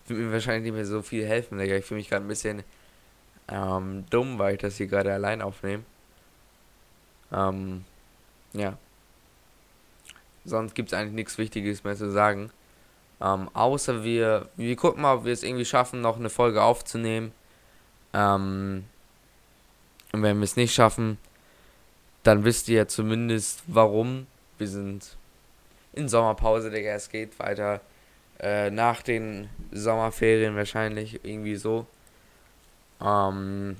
mir 0.10 0.32
wahrscheinlich 0.32 0.64
nicht 0.64 0.74
mehr 0.74 0.86
so 0.86 1.02
viel 1.02 1.26
helfen. 1.26 1.60
Ich 1.60 1.86
fühle 1.86 2.00
mich 2.00 2.10
gerade 2.10 2.26
ein 2.26 2.28
bisschen 2.28 2.64
ähm, 3.48 4.06
dumm, 4.10 4.38
weil 4.38 4.56
ich 4.56 4.62
das 4.62 4.78
hier 4.78 4.88
gerade 4.88 5.14
allein 5.14 5.42
aufnehme. 5.42 5.84
Ähm, 7.32 7.86
ja. 8.54 8.78
Sonst 10.46 10.76
gibt 10.76 10.92
es 10.92 10.98
eigentlich 10.98 11.14
nichts 11.14 11.38
Wichtiges 11.38 11.84
mehr 11.84 11.96
zu 11.96 12.12
sagen. 12.12 12.52
Ähm, 13.20 13.50
außer 13.54 14.04
wir, 14.04 14.50
wir 14.56 14.76
gucken 14.76 15.02
mal, 15.02 15.16
ob 15.16 15.26
wir 15.26 15.34
es 15.34 15.44
irgendwie 15.44 15.66
schaffen, 15.66 16.02
noch 16.02 16.18
eine 16.18 16.30
Folge 16.30 16.62
aufzunehmen. 16.62 17.32
Ähm, 18.14 18.86
und 20.14 20.24
wenn 20.24 20.38
wir 20.38 20.44
es 20.44 20.56
nicht 20.56 20.74
schaffen, 20.74 21.18
dann 22.28 22.44
wisst 22.44 22.68
ihr 22.68 22.76
ja 22.80 22.88
zumindest 22.88 23.64
warum. 23.68 24.28
Wir 24.58 24.68
sind 24.68 25.16
in 25.94 26.10
Sommerpause, 26.10 26.70
Digga. 26.70 26.92
Es 26.92 27.10
geht 27.10 27.40
weiter 27.40 27.80
äh, 28.42 28.70
nach 28.70 29.02
den 29.02 29.50
Sommerferien 29.72 30.54
wahrscheinlich 30.58 31.24
irgendwie 31.24 31.56
so. 31.56 31.88
Ähm, 33.02 33.78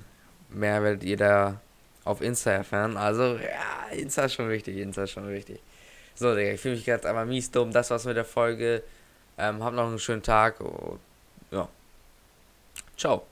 mehr 0.48 0.82
werdet 0.82 1.04
ihr 1.04 1.18
da 1.18 1.60
auf 2.04 2.22
Insta 2.22 2.52
erfahren. 2.52 2.96
Also, 2.96 3.36
ja, 3.36 3.94
Insta 3.94 4.24
ist 4.24 4.32
schon 4.34 4.48
wichtig. 4.48 4.78
Insta 4.78 5.02
ist 5.02 5.10
schon 5.10 5.28
wichtig. 5.28 5.60
So, 6.14 6.34
Digga, 6.34 6.52
ich 6.52 6.60
fühle 6.60 6.76
mich 6.76 6.86
gerade 6.86 7.06
einmal 7.06 7.26
mies 7.26 7.50
dumm. 7.50 7.70
Das 7.70 7.90
war's 7.90 8.06
mit 8.06 8.16
der 8.16 8.24
Folge. 8.24 8.82
Ähm, 9.36 9.62
habt 9.62 9.76
noch 9.76 9.88
einen 9.88 9.98
schönen 9.98 10.22
Tag. 10.22 10.58
Und, 10.60 11.00
ja. 11.50 11.68
Ciao. 12.96 13.26